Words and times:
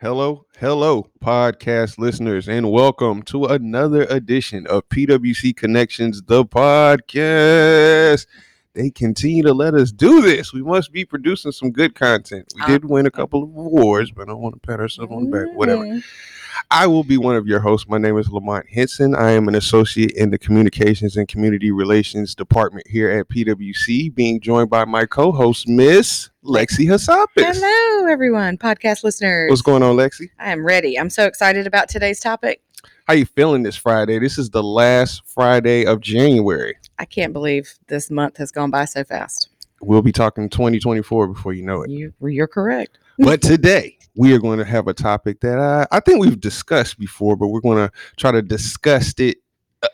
Hello, 0.00 0.46
hello, 0.58 1.06
podcast 1.22 1.98
listeners, 1.98 2.48
and 2.48 2.70
welcome 2.72 3.22
to 3.24 3.44
another 3.44 4.04
edition 4.04 4.66
of 4.66 4.88
PWC 4.88 5.54
Connections, 5.54 6.22
the 6.22 6.44
podcast. 6.44 8.26
They 8.72 8.88
continue 8.90 9.42
to 9.42 9.52
let 9.52 9.74
us 9.74 9.92
do 9.92 10.22
this. 10.22 10.54
We 10.54 10.62
must 10.62 10.90
be 10.92 11.04
producing 11.04 11.52
some 11.52 11.70
good 11.70 11.94
content. 11.94 12.50
We 12.56 12.62
Uh, 12.62 12.66
did 12.68 12.84
win 12.86 13.04
a 13.04 13.10
couple 13.10 13.42
of 13.42 13.50
awards, 13.50 14.10
but 14.10 14.22
I 14.22 14.26
don't 14.26 14.40
want 14.40 14.54
to 14.54 14.66
pat 14.66 14.80
ourselves 14.80 15.12
on 15.12 15.28
the 15.28 15.30
back. 15.30 15.54
Whatever. 15.54 16.00
I 16.70 16.86
will 16.86 17.04
be 17.04 17.16
one 17.16 17.36
of 17.36 17.46
your 17.46 17.60
hosts. 17.60 17.88
My 17.88 17.98
name 17.98 18.18
is 18.18 18.30
Lamont 18.30 18.66
Henson. 18.68 19.14
I 19.14 19.30
am 19.30 19.48
an 19.48 19.54
associate 19.54 20.12
in 20.12 20.30
the 20.30 20.38
Communications 20.38 21.16
and 21.16 21.28
Community 21.28 21.70
Relations 21.70 22.34
Department 22.34 22.86
here 22.86 23.10
at 23.10 23.28
PWC, 23.28 24.14
being 24.14 24.40
joined 24.40 24.70
by 24.70 24.84
my 24.84 25.06
co-host, 25.06 25.68
Miss 25.68 26.30
Lexi 26.44 26.86
Hassapis. 26.86 27.26
Hello, 27.36 28.06
everyone, 28.10 28.58
podcast 28.58 29.04
listeners. 29.04 29.50
What's 29.50 29.62
going 29.62 29.82
on, 29.82 29.96
Lexi? 29.96 30.28
I 30.38 30.52
am 30.52 30.64
ready. 30.64 30.98
I'm 30.98 31.10
so 31.10 31.26
excited 31.26 31.66
about 31.66 31.88
today's 31.88 32.20
topic. 32.20 32.62
How 33.06 33.14
are 33.14 33.16
you 33.16 33.26
feeling 33.26 33.62
this 33.62 33.76
Friday? 33.76 34.18
This 34.18 34.38
is 34.38 34.50
the 34.50 34.62
last 34.62 35.22
Friday 35.26 35.84
of 35.84 36.00
January. 36.00 36.76
I 36.98 37.04
can't 37.04 37.32
believe 37.32 37.74
this 37.88 38.10
month 38.10 38.36
has 38.36 38.52
gone 38.52 38.70
by 38.70 38.84
so 38.84 39.04
fast. 39.04 39.48
We'll 39.80 40.02
be 40.02 40.12
talking 40.12 40.48
2024 40.48 41.28
before 41.28 41.52
you 41.52 41.62
know 41.62 41.82
it. 41.82 41.90
You, 41.90 42.12
you're 42.20 42.46
correct. 42.46 42.98
But 43.18 43.42
today 43.42 43.98
we 44.16 44.32
are 44.34 44.38
going 44.38 44.58
to 44.58 44.64
have 44.64 44.88
a 44.88 44.94
topic 44.94 45.40
that 45.40 45.58
I, 45.58 45.86
I 45.90 46.00
think 46.00 46.20
we've 46.20 46.40
discussed 46.40 46.98
before, 46.98 47.36
but 47.36 47.48
we're 47.48 47.60
going 47.60 47.78
to 47.88 47.92
try 48.16 48.32
to 48.32 48.42
discuss 48.42 49.14
it. 49.18 49.38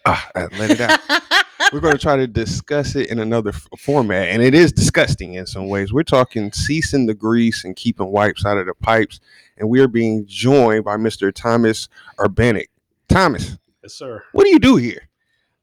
Uh, 0.05 0.21
uh, 0.35 0.49
let 0.59 0.71
it 0.73 0.81
out. 0.81 0.99
we're 1.73 1.81
going 1.81 1.93
to 1.93 1.99
try 1.99 2.17
to 2.17 2.27
discuss 2.27 2.97
it 2.97 3.09
in 3.09 3.19
another 3.21 3.51
f- 3.51 3.69
format, 3.79 4.29
and 4.29 4.43
it 4.43 4.55
is 4.55 4.73
disgusting 4.73 5.35
in 5.35 5.47
some 5.47 5.69
ways. 5.69 5.93
We're 5.93 6.03
talking 6.03 6.51
ceasing 6.53 7.07
the 7.07 7.15
grease 7.15 7.65
and 7.65 7.77
keeping 7.77 8.07
wipes 8.09 8.45
out 8.45 8.59
of 8.59 8.67
the 8.67 8.75
pipes, 8.75 9.21
and 9.59 9.69
we 9.69 9.81
are 9.81 9.89
being 9.89 10.25
joined 10.27 10.85
by 10.85 10.97
Mr. 10.97 11.33
Thomas 11.33 11.89
Urbanic. 12.19 12.67
Thomas, 13.09 13.59
Yes, 13.83 13.95
sir. 13.95 14.23
what 14.33 14.45
do 14.45 14.51
you 14.51 14.59
do 14.59 14.75
here? 14.77 15.09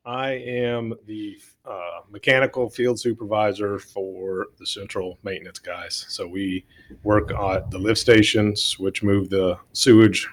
I 0.05 0.31
am 0.31 0.93
the 1.05 1.37
uh, 1.65 2.01
mechanical 2.11 2.69
field 2.69 2.99
supervisor 2.99 3.79
for 3.79 4.47
the 4.59 4.65
central 4.65 5.17
maintenance 5.23 5.59
guys. 5.59 6.05
So 6.09 6.27
we 6.27 6.65
work 7.03 7.31
at 7.31 7.71
the 7.71 7.77
lift 7.77 7.99
stations, 7.99 8.77
which 8.77 9.01
move 9.01 9.29
the 9.29 9.57
sewage 9.71 10.27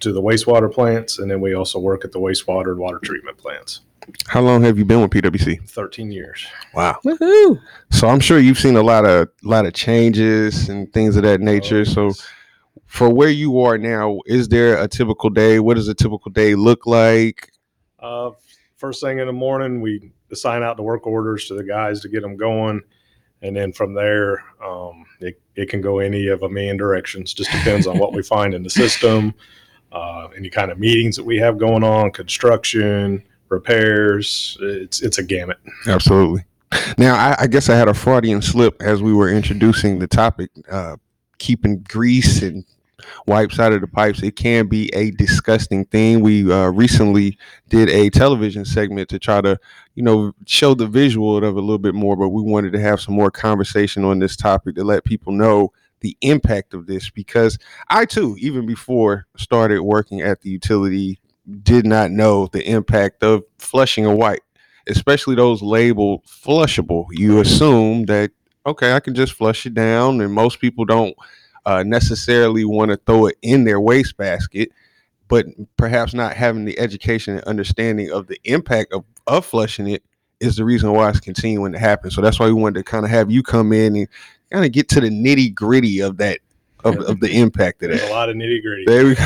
to 0.00 0.12
the 0.12 0.22
wastewater 0.22 0.72
plants, 0.72 1.18
and 1.18 1.30
then 1.30 1.42
we 1.42 1.54
also 1.54 1.78
work 1.78 2.04
at 2.06 2.12
the 2.12 2.18
wastewater 2.18 2.70
and 2.70 2.78
water 2.78 2.98
treatment 2.98 3.36
plants. 3.36 3.82
How 4.26 4.40
long 4.40 4.62
have 4.62 4.78
you 4.78 4.86
been 4.86 5.02
with 5.02 5.10
PwC? 5.10 5.68
13 5.68 6.10
years. 6.10 6.46
Wow. 6.74 6.96
Woohoo! 7.04 7.60
So 7.90 8.08
I'm 8.08 8.20
sure 8.20 8.38
you've 8.38 8.58
seen 8.58 8.76
a 8.76 8.82
lot 8.82 9.04
of 9.04 9.28
lot 9.42 9.66
of 9.66 9.74
changes 9.74 10.70
and 10.70 10.90
things 10.94 11.16
of 11.16 11.22
that 11.24 11.42
nature. 11.42 11.80
Oh, 11.80 11.84
So 11.84 12.06
yes. 12.06 12.26
for 12.86 13.12
where 13.12 13.28
you 13.28 13.60
are 13.60 13.76
now, 13.76 14.20
is 14.24 14.48
there 14.48 14.82
a 14.82 14.88
typical 14.88 15.28
day? 15.28 15.60
What 15.60 15.74
does 15.74 15.88
a 15.88 15.94
typical 15.94 16.30
day 16.32 16.54
look 16.54 16.86
like? 16.86 17.52
Uh, 17.98 18.30
first 18.80 19.02
thing 19.02 19.18
in 19.18 19.26
the 19.26 19.32
morning, 19.32 19.80
we 19.80 20.10
assign 20.32 20.62
out 20.62 20.76
the 20.76 20.82
work 20.82 21.06
orders 21.06 21.46
to 21.46 21.54
the 21.54 21.62
guys 21.62 22.00
to 22.00 22.08
get 22.08 22.22
them 22.22 22.36
going. 22.36 22.80
And 23.42 23.54
then 23.54 23.72
from 23.72 23.94
there, 23.94 24.42
um, 24.64 25.04
it, 25.20 25.40
it 25.54 25.68
can 25.68 25.80
go 25.80 25.98
any 25.98 26.28
of 26.28 26.42
a 26.42 26.48
million 26.48 26.76
directions. 26.76 27.32
Just 27.34 27.50
depends 27.50 27.86
on 27.86 27.98
what 27.98 28.12
we 28.12 28.22
find 28.34 28.54
in 28.54 28.62
the 28.62 28.70
system, 28.70 29.34
uh, 29.92 30.28
any 30.36 30.50
kind 30.50 30.70
of 30.70 30.78
meetings 30.78 31.16
that 31.16 31.24
we 31.24 31.36
have 31.38 31.58
going 31.58 31.84
on, 31.84 32.10
construction, 32.10 33.22
repairs. 33.48 34.56
It's 34.60 35.02
it's 35.02 35.18
a 35.18 35.22
gamut. 35.22 35.58
Absolutely. 35.86 36.44
Now, 36.98 37.16
I, 37.16 37.36
I 37.40 37.46
guess 37.46 37.68
I 37.68 37.76
had 37.76 37.88
a 37.88 37.94
Freudian 37.94 38.42
slip 38.42 38.80
as 38.80 39.02
we 39.02 39.12
were 39.12 39.30
introducing 39.30 39.98
the 39.98 40.06
topic. 40.06 40.50
Uh, 40.70 40.96
keeping 41.38 41.82
grease 41.88 42.42
and 42.42 42.64
wipes 43.26 43.58
out 43.58 43.72
of 43.72 43.80
the 43.80 43.86
pipes, 43.86 44.22
it 44.22 44.36
can 44.36 44.66
be 44.66 44.90
a 44.94 45.10
disgusting 45.12 45.84
thing. 45.86 46.20
We 46.20 46.50
uh, 46.50 46.68
recently 46.68 47.38
did 47.68 47.88
a 47.88 48.10
television 48.10 48.64
segment 48.64 49.08
to 49.10 49.18
try 49.18 49.40
to, 49.40 49.58
you 49.94 50.02
know, 50.02 50.32
show 50.46 50.74
the 50.74 50.86
visual 50.86 51.36
of 51.36 51.56
a 51.56 51.60
little 51.60 51.78
bit 51.78 51.94
more, 51.94 52.16
but 52.16 52.30
we 52.30 52.42
wanted 52.42 52.72
to 52.72 52.80
have 52.80 53.00
some 53.00 53.14
more 53.14 53.30
conversation 53.30 54.04
on 54.04 54.18
this 54.18 54.36
topic 54.36 54.74
to 54.76 54.84
let 54.84 55.04
people 55.04 55.32
know 55.32 55.72
the 56.00 56.16
impact 56.22 56.72
of 56.72 56.86
this 56.86 57.10
because 57.10 57.58
I 57.88 58.06
too, 58.06 58.36
even 58.38 58.66
before 58.66 59.26
started 59.36 59.82
working 59.82 60.22
at 60.22 60.40
the 60.40 60.50
utility, 60.50 61.20
did 61.62 61.84
not 61.84 62.10
know 62.10 62.46
the 62.46 62.64
impact 62.66 63.22
of 63.22 63.42
flushing 63.58 64.06
a 64.06 64.14
wipe 64.14 64.42
especially 64.88 65.34
those 65.34 65.62
labeled 65.62 66.24
flushable, 66.24 67.06
you 67.10 67.40
assume 67.40 68.04
that 68.06 68.30
okay, 68.66 68.92
I 68.92 69.00
can 69.00 69.14
just 69.14 69.32
flush 69.32 69.64
it 69.66 69.74
down, 69.74 70.20
and 70.20 70.32
most 70.32 70.60
people 70.60 70.84
don't 70.84 71.16
uh, 71.66 71.82
necessarily 71.82 72.64
want 72.64 72.90
to 72.90 72.96
throw 72.98 73.26
it 73.26 73.36
in 73.42 73.64
their 73.64 73.80
wastebasket. 73.80 74.70
But 75.28 75.46
perhaps 75.76 76.12
not 76.12 76.34
having 76.34 76.64
the 76.64 76.78
education 76.78 77.36
and 77.36 77.44
understanding 77.44 78.10
of 78.10 78.26
the 78.26 78.40
impact 78.44 78.92
of, 78.92 79.04
of 79.28 79.46
flushing 79.46 79.88
it 79.88 80.02
is 80.40 80.56
the 80.56 80.64
reason 80.64 80.92
why 80.92 81.08
it's 81.08 81.20
continuing 81.20 81.72
to 81.72 81.78
happen. 81.78 82.10
So 82.10 82.20
that's 82.20 82.40
why 82.40 82.46
we 82.46 82.52
wanted 82.52 82.80
to 82.80 82.84
kind 82.84 83.04
of 83.04 83.10
have 83.10 83.30
you 83.30 83.42
come 83.42 83.72
in 83.72 83.94
and 83.94 84.08
kind 84.50 84.64
of 84.64 84.72
get 84.72 84.88
to 84.88 85.00
the 85.00 85.08
nitty 85.08 85.54
gritty 85.54 86.00
of 86.00 86.16
that 86.16 86.40
of, 86.84 86.98
of 87.00 87.20
the 87.20 87.30
impact 87.30 87.82
of 87.82 87.90
There's 87.90 88.00
that. 88.00 88.10
a 88.10 88.12
lot 88.12 88.28
of 88.28 88.36
nitty 88.36 88.62
gritty. 88.62 88.84
There 88.86 89.04
we 89.04 89.14
go. 89.14 89.24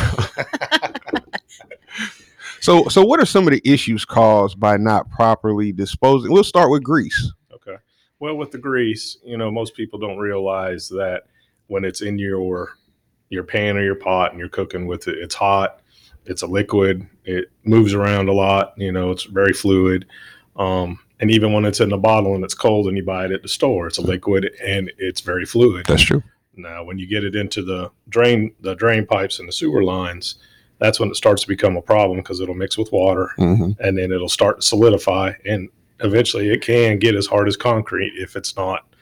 so, 2.60 2.88
so 2.88 3.04
what 3.04 3.20
are 3.20 3.26
some 3.26 3.46
of 3.46 3.52
the 3.52 3.62
issues 3.64 4.04
caused 4.04 4.58
by 4.58 4.76
not 4.76 5.08
properly 5.10 5.72
disposing? 5.72 6.32
We'll 6.32 6.44
start 6.44 6.70
with 6.70 6.82
grease. 6.82 7.32
Okay. 7.52 7.76
Well, 8.18 8.36
with 8.36 8.50
the 8.50 8.58
grease, 8.58 9.18
you 9.24 9.36
know, 9.36 9.50
most 9.50 9.74
people 9.74 9.98
don't 9.98 10.18
realize 10.18 10.88
that 10.90 11.24
when 11.68 11.84
it's 11.84 12.02
in 12.02 12.18
your 12.18 12.76
your 13.30 13.44
pan 13.44 13.76
or 13.76 13.82
your 13.82 13.94
pot 13.94 14.30
and 14.30 14.38
you're 14.38 14.48
cooking 14.48 14.86
with 14.86 15.08
it, 15.08 15.18
it's 15.18 15.34
hot. 15.34 15.80
It's 16.26 16.42
a 16.42 16.46
liquid. 16.46 17.06
It 17.24 17.50
moves 17.64 17.94
around 17.94 18.28
a 18.28 18.32
lot. 18.32 18.74
You 18.76 18.92
know, 18.92 19.10
it's 19.10 19.24
very 19.24 19.52
fluid. 19.52 20.06
Um, 20.56 21.00
and 21.20 21.30
even 21.30 21.52
when 21.52 21.64
it's 21.64 21.80
in 21.80 21.88
the 21.88 21.96
bottle 21.96 22.34
and 22.34 22.44
it's 22.44 22.54
cold 22.54 22.86
and 22.86 22.96
you 22.96 23.04
buy 23.04 23.24
it 23.24 23.32
at 23.32 23.42
the 23.42 23.48
store, 23.48 23.86
it's 23.86 23.98
a 23.98 24.02
liquid 24.02 24.50
and 24.64 24.90
it's 24.98 25.20
very 25.20 25.44
fluid. 25.44 25.86
That's 25.86 26.02
true. 26.02 26.22
Now, 26.56 26.84
when 26.84 26.98
you 26.98 27.06
get 27.06 27.24
it 27.24 27.34
into 27.34 27.62
the 27.62 27.90
drain, 28.08 28.54
the 28.60 28.74
drain 28.74 29.06
pipes 29.06 29.38
and 29.38 29.48
the 29.48 29.52
sewer 29.52 29.82
lines, 29.82 30.36
that's 30.78 31.00
when 31.00 31.10
it 31.10 31.16
starts 31.16 31.42
to 31.42 31.48
become 31.48 31.76
a 31.76 31.82
problem 31.82 32.18
because 32.18 32.40
it'll 32.40 32.54
mix 32.54 32.76
with 32.76 32.92
water 32.92 33.30
hmm 33.36 33.70
and 33.80 33.96
then 33.96 34.12
it'll 34.12 34.28
start 34.28 34.60
to 34.60 34.66
solidify 34.66 35.32
and 35.44 35.68
eventually 36.00 36.50
it 36.50 36.60
can 36.62 36.98
get 36.98 37.14
as 37.14 37.26
hard 37.26 37.48
as 37.48 37.56
concrete 37.56 38.12
if 38.16 38.36
it's 38.36 38.56
not 38.56 38.93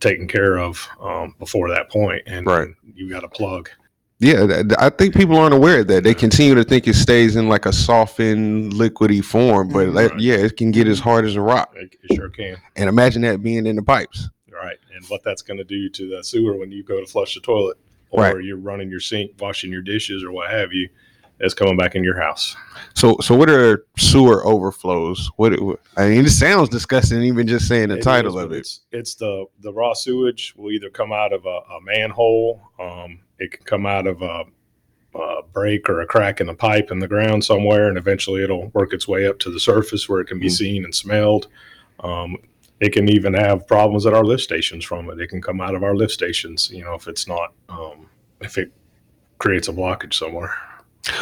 taken 0.00 0.28
care 0.28 0.58
of 0.58 0.88
um, 1.00 1.34
before 1.38 1.68
that 1.70 1.90
point 1.90 2.22
and 2.26 2.46
Right. 2.46 2.68
you 2.94 3.08
got 3.08 3.24
a 3.24 3.28
plug 3.28 3.70
Yeah, 4.18 4.62
I 4.78 4.88
think 4.90 5.14
people 5.14 5.36
aren't 5.36 5.52
aware 5.54 5.80
of 5.80 5.88
that. 5.88 6.02
They 6.04 6.14
continue 6.14 6.54
to 6.54 6.64
think 6.64 6.88
it 6.88 6.94
stays 6.94 7.36
in 7.36 7.48
like 7.50 7.66
a 7.66 7.72
softened, 7.72 8.72
liquidy 8.72 9.22
form, 9.22 9.68
but 9.68 9.88
Right. 9.88 10.18
yeah, 10.18 10.36
it 10.36 10.56
can 10.56 10.70
get 10.70 10.88
as 10.88 10.98
hard 11.00 11.26
as 11.26 11.36
a 11.36 11.40
rock. 11.42 11.74
it, 11.76 11.94
it 12.02 12.14
sure 12.16 12.30
can 12.30 12.56
And 12.76 12.88
imagine 12.88 13.22
that 13.22 13.42
being 13.42 13.66
in 13.66 13.76
the 13.76 13.82
pipes. 13.82 14.28
right 14.50 14.78
and 14.94 15.04
what 15.08 15.22
that's 15.22 15.42
going 15.42 15.58
to 15.58 15.64
do 15.64 15.90
to 15.90 16.08
the 16.16 16.24
sewer 16.24 16.56
when 16.56 16.72
you 16.72 16.82
go 16.82 16.98
to 16.98 17.06
flush 17.06 17.34
the 17.34 17.40
toilet 17.40 17.76
or 18.10 18.22
Right. 18.22 18.42
you're 18.44 18.56
running 18.56 18.88
your 18.90 19.00
sink 19.00 19.32
washing 19.38 19.70
your 19.70 19.82
dishes 19.82 20.24
or 20.24 20.32
what 20.32 20.50
have 20.50 20.72
you 20.72 20.88
it's 21.40 21.54
coming 21.54 21.76
back 21.76 21.94
in 21.94 22.02
your 22.04 22.18
house 22.20 22.56
So, 22.94 23.16
so 23.20 23.34
what 23.36 23.50
are 23.50 23.84
sewer 23.98 24.46
overflows? 24.46 25.30
What 25.36 25.52
it, 25.52 25.60
I 25.96 26.08
mean, 26.08 26.24
it 26.24 26.30
sounds 26.30 26.68
disgusting, 26.70 27.22
even 27.22 27.46
just 27.46 27.68
saying 27.68 27.88
the 27.90 27.98
It 27.98 28.02
title 28.02 28.38
is, 28.38 28.44
of 28.44 28.52
it. 28.52 28.58
It's, 28.58 28.80
it's 28.92 29.14
the 29.16 29.44
the 29.60 29.72
raw 29.72 29.92
sewage 29.92 30.54
will 30.56 30.70
either 30.72 30.88
come 30.90 31.12
out 31.12 31.32
of 31.32 31.44
a, 31.44 31.58
a 31.76 31.80
manhole, 31.82 32.60
um, 32.80 33.20
it 33.38 33.52
can 33.52 33.64
come 33.64 33.84
out 33.86 34.06
of 34.06 34.22
a, 34.22 34.44
a 35.18 35.42
break 35.52 35.88
or 35.90 36.00
a 36.00 36.06
crack 36.06 36.40
in 36.40 36.46
the 36.46 36.54
pipe 36.54 36.90
in 36.90 36.98
the 36.98 37.08
ground 37.08 37.44
somewhere, 37.44 37.88
and 37.88 37.98
eventually 37.98 38.42
it'll 38.42 38.68
work 38.68 38.92
its 38.94 39.06
way 39.06 39.26
up 39.26 39.38
to 39.40 39.50
the 39.50 39.60
surface 39.60 40.08
where 40.08 40.20
it 40.20 40.26
can 40.28 40.38
be 40.38 40.46
Mhm. 40.46 40.52
seen 40.52 40.84
and 40.84 40.94
smelled. 40.94 41.48
Um, 42.00 42.36
it 42.80 42.92
can 42.92 43.08
even 43.10 43.32
have 43.34 43.66
problems 43.66 44.04
at 44.06 44.12
our 44.14 44.24
lift 44.24 44.42
stations 44.42 44.84
from 44.84 45.08
it. 45.10 45.18
It 45.20 45.28
can 45.28 45.40
come 45.42 45.60
out 45.60 45.74
of 45.74 45.82
our 45.82 45.94
lift 45.96 46.12
stations, 46.12 46.70
you 46.70 46.82
know, 46.84 46.94
if 46.94 47.08
it's 47.08 47.26
not 47.28 47.52
um, 47.68 48.06
if 48.40 48.56
it 48.58 48.70
creates 49.38 49.68
a 49.68 49.72
blockage 49.72 50.14
somewhere. 50.14 50.54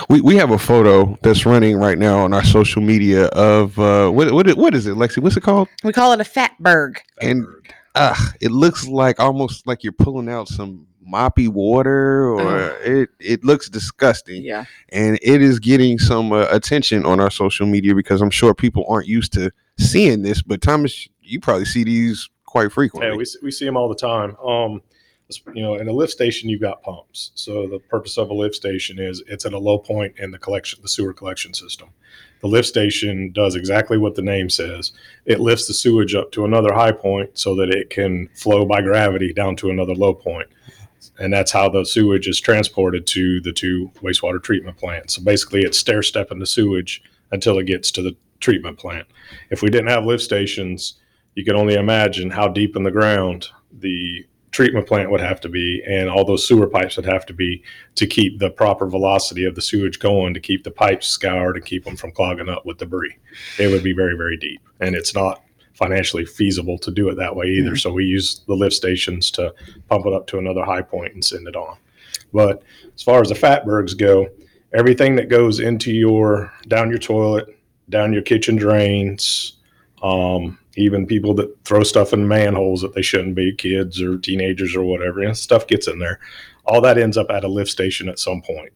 We 0.09 0.21
we 0.21 0.37
have 0.37 0.51
a 0.51 0.59
photo 0.59 1.19
that's 1.23 1.45
running 1.47 1.77
right 1.77 1.99
now 1.99 2.19
on 2.19 2.33
our 2.33 2.45
social 2.45 2.83
media 2.83 3.27
of 3.27 3.79
uh, 3.79 4.11
what 4.11 4.33
what 4.33 4.49
what 4.57 4.75
is 4.75 4.87
it, 4.87 4.97
Lexi? 4.97 5.19
What's 5.19 5.37
it 5.37 5.43
called? 5.43 5.69
We 5.83 5.93
call 5.93 6.13
it 6.13 6.21
a 6.21 6.25
fatberg. 6.25 6.97
And- 7.21 7.47
uh, 7.97 8.17
it 8.41 8.51
looks 8.51 8.89
like 8.89 9.21
almost 9.21 9.69
like 9.69 9.85
you're 9.85 9.93
pulling 9.93 10.29
out 10.29 10.49
some 10.49 10.85
moppy 11.09 11.49
water, 11.49 12.29
or 12.31 12.41
Ugh. 12.73 12.77
it 12.85 13.11
it 13.21 13.45
looks 13.45 13.69
disgusting. 13.69 14.43
Yeah. 14.43 14.65
and 14.89 15.17
it 15.23 15.41
is 15.41 15.61
getting 15.61 16.01
some 16.01 16.33
uh, 16.33 16.47
attention 16.51 17.07
on 17.07 17.21
our 17.21 17.31
social 17.31 17.67
media 17.67 17.95
because 17.95 18.21
I'm 18.21 18.31
sure 18.31 18.53
people 18.53 18.85
aren't 18.89 19.07
used 19.07 19.33
to 19.35 19.53
seeing 19.79 20.23
this. 20.23 20.43
But 20.43 20.61
Thomas, 20.61 21.07
you 21.23 21.39
probably 21.39 21.67
see 21.67 21.85
these 21.85 22.29
quite 22.47 22.73
frequently. 22.73 23.11
Yeah, 23.13 23.17
we, 23.17 23.25
see- 23.27 23.39
we 23.45 23.51
see 23.53 23.65
them 23.65 23.77
all 23.77 23.89
the 23.89 23.95
time. 23.95 24.37
Um, 24.45 24.83
you 25.55 25.63
know, 25.63 25.77
in 25.77 25.89
a 25.89 25.93
lift 25.93 26.13
station, 26.13 26.49
you've 26.49 26.61
got 26.61 26.83
pumps. 26.83 27.33
So 27.35 27.67
the 27.67 27.79
purpose 27.79 28.19
of 28.19 28.31
a 28.31 28.35
lift 28.35 28.55
station 28.55 28.99
is 28.99 29.23
it's 29.27 29.47
at 29.47 29.55
a 29.55 29.59
low 29.59 29.79
point 29.79 30.15
in 30.19 30.31
the 30.31 30.39
collection, 30.39 30.81
the 30.83 30.89
sewer 30.89 31.15
collection 31.15 31.55
system. 31.55 31.89
The 32.41 32.49
lift 32.49 32.69
station 32.69 33.33
does 33.33 33.55
exactly 33.55 33.97
what 33.97 34.17
the 34.17 34.23
name 34.23 34.51
says. 34.51 34.93
It 35.25 35.41
lifts 35.41 35.67
the 35.67 35.75
sewage 35.75 36.15
up 36.15 36.31
to 36.33 36.45
another 36.45 36.75
high 36.75 36.93
point 36.93 37.39
so 37.39 37.55
that 37.57 37.71
it 37.71 37.89
can 37.89 38.29
flow 38.35 38.67
by 38.67 38.83
gravity 38.83 39.33
down 39.33 39.57
to 39.57 39.71
another 39.71 39.95
low 39.95 40.13
point. 40.13 40.49
and 41.19 41.33
that's 41.33 41.53
how 41.53 41.69
the 41.69 41.85
sewage 41.85 42.27
is 42.27 42.41
transported 42.41 43.07
to 43.07 43.41
the 43.41 43.53
two 43.53 43.91
wastewater 44.03 44.43
treatment 44.43 44.77
plants. 44.77 45.15
So 45.15 45.23
basically, 45.23 45.63
it's 45.63 45.79
stair 45.79 46.03
stepping 46.03 46.39
the 46.39 46.47
sewage 46.47 47.03
until 47.31 47.59
it 47.59 47.65
gets 47.65 47.91
to 47.93 48.03
the 48.03 48.17
treatment 48.41 48.79
plant. 48.79 49.07
If 49.51 49.63
we 49.63 49.71
didn't 49.71 49.89
have 49.89 50.05
lift 50.05 50.23
stations, 50.23 50.95
you 51.35 51.45
can 51.45 51.57
only 51.57 51.75
imagine 51.75 52.31
how 52.31 52.49
deep 52.49 52.77
in 52.77 52.83
the 52.83 52.91
ground 52.91 53.49
the 53.73 54.27
treatment 54.55 54.87
plant 54.87 55.11
would 55.11 55.21
have 55.21 55.41
to 55.41 55.49
be 55.49 55.83
and 55.85 56.09
all 56.09 56.25
those 56.25 56.47
sewer 56.47 56.69
pipes 56.69 56.97
would 56.97 57.05
have 57.05 57.27
to 57.27 57.35
be 57.35 57.61
to 57.97 58.07
keep 58.07 58.39
the 58.39 58.49
proper 58.49 58.87
velocity 58.89 59.45
of 59.45 59.57
the 59.57 59.61
sewage 59.61 59.99
going 59.99 60.33
to 60.33 60.39
keep 60.39 60.63
the 60.63 60.71
pipes 60.71 61.09
scoured 61.09 61.57
and 61.57 61.67
keep 61.67 61.85
them 61.85 61.97
from 61.97 62.13
clogging 62.13 62.49
up 62.49 62.65
with 62.65 62.79
debris. 62.79 63.17
It 63.59 63.67
would 63.67 63.83
be 63.83 63.93
very, 63.93 64.17
very 64.17 64.37
deep. 64.37 64.63
And 64.79 64.95
it's 64.95 65.13
not 65.13 65.43
financially 65.73 66.25
feasible 66.25 66.79
to 66.79 66.93
do 66.93 67.09
it 67.09 67.17
that 67.17 67.35
way 67.35 67.47
either. 67.47 67.71
Mm-hmm. 67.71 67.79
So 67.79 67.93
we 67.93 68.05
use 68.05 68.43
the 68.47 68.55
lift 68.55 68.77
stations 68.77 69.33
to 69.33 69.53
pump 69.89 70.07
it 70.07 70.13
up 70.13 70.29
to 70.29 70.39
another 70.39 70.65
high 70.65 70.83
point 70.83 71.15
and 71.15 71.25
send 71.25 71.49
it 71.49 71.57
on. 71.57 71.77
But 72.33 72.63
as 72.95 73.03
far 73.03 73.21
as 73.21 73.31
the 73.31 73.35
fatbergs 73.35 73.99
go, 73.99 74.29
everything 74.73 75.17
that 75.17 75.29
goes 75.29 75.59
into 75.59 75.93
your 75.93 76.53
down 76.69 76.91
your 76.91 77.01
toilet, 77.01 77.59
down 77.91 78.13
your 78.13 78.23
kitchen 78.23 78.55
drains, 78.55 79.55
um, 80.03 80.59
even 80.77 81.07
people 81.07 81.35
that 81.35 81.57
throw 81.65 81.83
stuff 81.83 82.13
in 82.13 82.27
manholes 82.27 82.83
that 82.83 82.95
they 82.95 83.03
shouldn't 83.03 83.35
be, 83.35 83.55
kids 83.55 84.03
or 84.03 84.19
teenagers 84.19 84.75
or 84.75 84.85
whatever, 84.85 85.23
know, 85.23 85.33
stuff 85.33 85.67
gets 85.67 85.89
in 85.89 85.99
there. 85.99 86.21
All 86.67 86.81
that 86.81 86.99
ends 86.99 87.17
up 87.17 87.31
at 87.31 87.45
a 87.45 87.49
lift 87.49 87.71
station 87.71 88.09
at 88.09 88.19
some 88.19 88.43
point. 88.43 88.73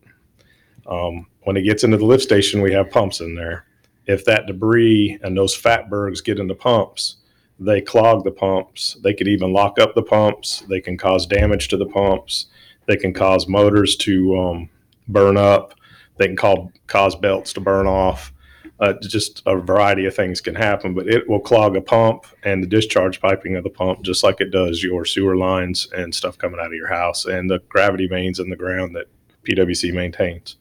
Um, 0.86 1.26
when 1.42 1.56
it 1.56 1.62
gets 1.62 1.84
into 1.84 1.96
the 1.96 2.04
lift 2.04 2.22
station, 2.22 2.62
we 2.62 2.72
have 2.72 2.90
pumps 2.90 3.20
in 3.20 3.34
there. 3.34 3.66
If 4.06 4.24
that 4.24 4.46
debris 4.46 5.18
and 5.22 5.36
those 5.36 5.56
fatbergs 5.56 6.24
get 6.24 6.38
in 6.38 6.46
the 6.46 6.54
pumps, 6.54 7.16
they 7.60 7.80
clog 7.80 8.24
the 8.24 8.30
pumps. 8.30 8.96
They 9.02 9.12
could 9.12 9.28
even 9.28 9.52
lock 9.52 9.78
up 9.78 9.94
the 9.94 10.02
pumps. 10.02 10.60
They 10.68 10.80
can 10.80 10.96
cause 10.96 11.26
damage 11.26 11.68
to 11.68 11.76
the 11.76 11.86
pumps. 11.86 12.46
They 12.86 12.96
can 12.96 13.12
cause 13.12 13.48
motors 13.48 13.96
to 13.96 14.38
um, 14.38 14.70
burn 15.08 15.36
up. 15.36 15.74
They 16.16 16.26
can 16.26 16.36
call, 16.36 16.72
cause 16.86 17.16
belts 17.16 17.52
to 17.54 17.60
burn 17.60 17.86
off. 17.86 18.32
Uh, 18.80 18.94
just 19.02 19.42
a 19.44 19.56
variety 19.56 20.06
of 20.06 20.14
things 20.14 20.40
can 20.40 20.54
happen, 20.54 20.94
but 20.94 21.08
it 21.08 21.28
will 21.28 21.40
clog 21.40 21.74
a 21.74 21.80
pump 21.80 22.26
and 22.44 22.62
the 22.62 22.66
discharge 22.66 23.20
piping 23.20 23.56
of 23.56 23.64
the 23.64 23.70
pump, 23.70 24.02
just 24.02 24.22
like 24.22 24.40
it 24.40 24.52
does 24.52 24.84
your 24.84 25.04
sewer 25.04 25.36
lines 25.36 25.88
and 25.96 26.14
stuff 26.14 26.38
coming 26.38 26.60
out 26.60 26.66
of 26.66 26.74
your 26.74 26.86
house 26.86 27.24
and 27.24 27.50
the 27.50 27.58
gravity 27.68 28.06
mains 28.06 28.38
in 28.38 28.50
the 28.50 28.56
ground 28.56 28.94
that 28.94 29.08
PWC 29.42 29.92
maintains. 29.92 30.56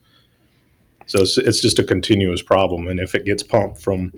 So 1.06 1.20
it's, 1.22 1.38
it's 1.38 1.62
just 1.62 1.80
a 1.80 1.84
continuous 1.84 2.42
problem, 2.42 2.88
and 2.88 3.00
if 3.00 3.16
it 3.16 3.24
gets 3.24 3.44
pumped 3.44 3.82
from 3.82 4.12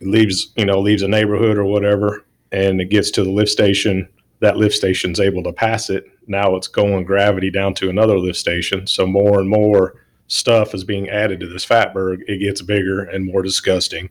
leaves, 0.00 0.52
you 0.56 0.64
know, 0.64 0.80
leaves 0.80 1.02
a 1.02 1.08
neighborhood 1.08 1.58
or 1.58 1.64
whatever, 1.64 2.24
and 2.52 2.80
it 2.80 2.90
gets 2.90 3.10
to 3.12 3.24
the 3.24 3.30
lift 3.30 3.50
station, 3.50 4.08
that 4.40 4.56
lift 4.56 4.74
station's 4.74 5.20
able 5.20 5.42
to 5.42 5.52
pass 5.52 5.90
it. 5.90 6.04
Now 6.26 6.56
it's 6.56 6.68
going 6.68 7.04
gravity 7.04 7.50
down 7.50 7.74
to 7.74 7.90
another 7.90 8.18
lift 8.18 8.38
station, 8.38 8.86
so 8.86 9.06
more 9.06 9.40
and 9.40 9.48
more 9.48 9.99
stuff 10.30 10.74
is 10.74 10.84
being 10.84 11.08
added 11.08 11.40
to 11.40 11.46
this 11.48 11.66
fatberg. 11.66 12.20
It 12.28 12.38
gets 12.38 12.62
bigger 12.62 13.02
and 13.02 13.26
more 13.26 13.42
disgusting, 13.42 14.10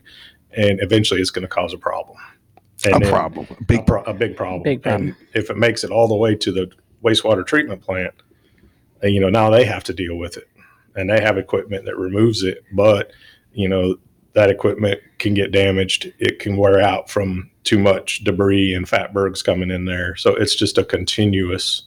and 0.52 0.78
eventually 0.82 1.20
it's 1.20 1.30
going 1.30 1.42
to 1.42 1.48
cause 1.48 1.72
a 1.72 1.78
problem. 1.78 2.18
A 2.84 2.92
And 2.92 3.02
then- 3.02 3.10
problem. 3.10 3.46
A 3.50 3.54
a, 3.54 3.64
big 3.64 3.86
pro- 3.86 4.02
a 4.04 4.12
big 4.14 4.36
problem. 4.36 4.62
Big 4.62 4.82
problem. 4.82 5.08
And 5.08 5.16
if 5.34 5.50
it 5.50 5.56
makes 5.56 5.82
it 5.82 5.90
all 5.90 6.06
the 6.08 6.14
way 6.16 6.34
to 6.36 6.52
the 6.52 6.70
wastewater 7.02 7.44
treatment 7.46 7.80
plant, 7.80 8.14
and, 9.02 9.14
you 9.14 9.20
know, 9.20 9.30
now 9.30 9.48
they 9.48 9.64
have 9.64 9.82
to 9.84 9.94
deal 9.94 10.16
with 10.16 10.36
it, 10.36 10.46
and 10.94 11.08
they 11.08 11.20
have 11.20 11.38
equipment 11.38 11.86
that 11.86 11.96
removes 11.96 12.42
it, 12.42 12.64
but 12.72 13.10
you 13.52 13.68
know 13.68 13.96
that 14.34 14.50
equipment 14.50 15.00
can 15.18 15.34
get 15.34 15.50
damaged. 15.52 16.12
It 16.18 16.38
can 16.38 16.56
wear 16.56 16.80
out 16.80 17.10
from 17.10 17.50
too 17.64 17.78
much 17.78 18.22
debris 18.24 18.74
and 18.74 18.86
fatbergs 18.86 19.42
coming 19.44 19.70
in 19.70 19.86
there. 19.86 20.14
So 20.16 20.34
it's 20.36 20.54
just 20.54 20.78
a 20.78 20.84
continuous 20.84 21.82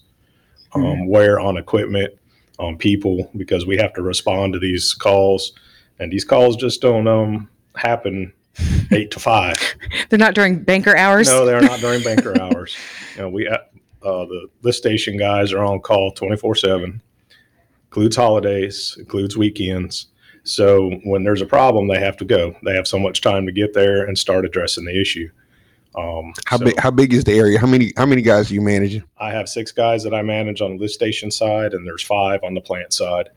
um, 0.73 1.07
wear 1.07 1.39
on 1.39 1.55
equipment, 1.55 2.13
on 2.59 2.77
people, 2.77 3.31
because 3.37 3.65
we 3.65 3.77
have 3.77 3.93
to 3.93 4.01
respond 4.01 4.53
to 4.53 4.59
these 4.59 4.93
calls, 4.93 5.53
and 5.99 6.11
these 6.11 6.25
calls 6.25 6.55
just 6.55 6.81
don't 6.81 7.07
um, 7.07 7.49
happen 7.75 8.33
eight 8.91 9.11
to 9.11 9.19
five. 9.19 9.55
They're 10.09 10.19
not 10.19 10.35
during 10.35 10.63
banker 10.63 10.95
hours. 10.95 11.27
No, 11.27 11.45
they're 11.45 11.61
not 11.61 11.79
during 11.79 12.01
banker 12.03 12.39
hours. 12.39 12.75
You 13.15 13.23
know, 13.23 13.29
we 13.29 13.47
uh, 13.47 13.57
uh, 14.03 14.25
the 14.25 14.47
lift 14.61 14.77
station 14.77 15.17
guys 15.17 15.53
are 15.53 15.63
on 15.63 15.79
call 15.79 16.11
twenty 16.11 16.37
four 16.37 16.55
seven. 16.55 17.01
Includes 17.87 18.15
holidays, 18.15 18.95
includes 18.97 19.37
weekends. 19.37 20.07
So 20.43 20.91
when 21.05 21.23
there's 21.23 21.41
a 21.41 21.45
problem, 21.45 21.87
they 21.87 21.99
have 21.99 22.17
to 22.17 22.25
go. 22.25 22.55
They 22.63 22.75
have 22.75 22.87
so 22.87 22.99
much 22.99 23.21
time 23.21 23.45
to 23.45 23.51
get 23.51 23.73
there 23.73 24.03
and 24.03 24.17
start 24.17 24.45
addressing 24.45 24.85
the 24.85 24.99
issue. 24.99 25.29
Um, 25.95 26.33
how 26.45 26.57
so 26.57 26.65
big 26.65 26.79
how 26.79 26.91
big 26.91 27.13
is 27.13 27.23
the 27.23 27.33
area? 27.33 27.59
How 27.59 27.67
many 27.67 27.93
how 27.97 28.05
many 28.05 28.21
guys 28.21 28.49
are 28.49 28.53
you 28.53 28.61
managing? 28.61 29.03
I 29.17 29.31
have 29.31 29.47
six 29.47 29.71
guys 29.71 30.03
that 30.03 30.13
I 30.13 30.21
manage 30.21 30.61
on 30.61 30.71
the 30.71 30.77
lift 30.77 30.93
station 30.93 31.29
side, 31.31 31.73
and 31.73 31.85
there's 31.85 32.03
five 32.03 32.43
on 32.43 32.53
the 32.53 32.61
plant 32.61 32.93
side. 32.93 33.29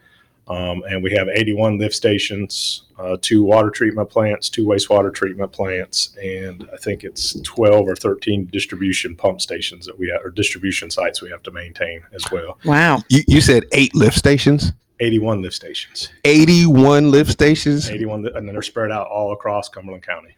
Um, 0.48 0.84
and 0.88 1.02
we 1.02 1.12
have 1.12 1.28
81 1.28 1.78
lift 1.78 1.94
stations, 1.94 2.84
uh, 2.98 3.16
two 3.20 3.42
water 3.42 3.68
treatment 3.68 4.08
plants, 4.08 4.48
two 4.48 4.64
wastewater 4.64 5.12
treatment 5.12 5.50
plants, 5.50 6.16
and 6.22 6.68
I 6.72 6.76
think 6.76 7.02
it's 7.02 7.40
12 7.40 7.88
or 7.88 7.96
13 7.96 8.46
distribution 8.52 9.16
pump 9.16 9.40
stations 9.40 9.86
that 9.86 9.98
we 9.98 10.08
have, 10.08 10.24
or 10.24 10.30
distribution 10.30 10.88
sites 10.88 11.20
we 11.20 11.30
have 11.30 11.42
to 11.44 11.50
maintain 11.50 12.02
as 12.14 12.24
well. 12.30 12.58
Wow. 12.64 13.02
You, 13.08 13.22
you 13.26 13.40
said 13.40 13.64
eight 13.72 13.94
lift 13.96 14.16
stations? 14.16 14.72
81 15.00 15.42
lift 15.42 15.56
stations, 15.56 16.08
81 16.24 17.10
lift 17.10 17.30
stations? 17.30 17.90
81, 17.90 18.28
and 18.28 18.46
then 18.48 18.54
they're 18.54 18.62
spread 18.62 18.90
out 18.90 19.08
all 19.08 19.32
across 19.32 19.68
Cumberland 19.68 20.02
County, 20.04 20.36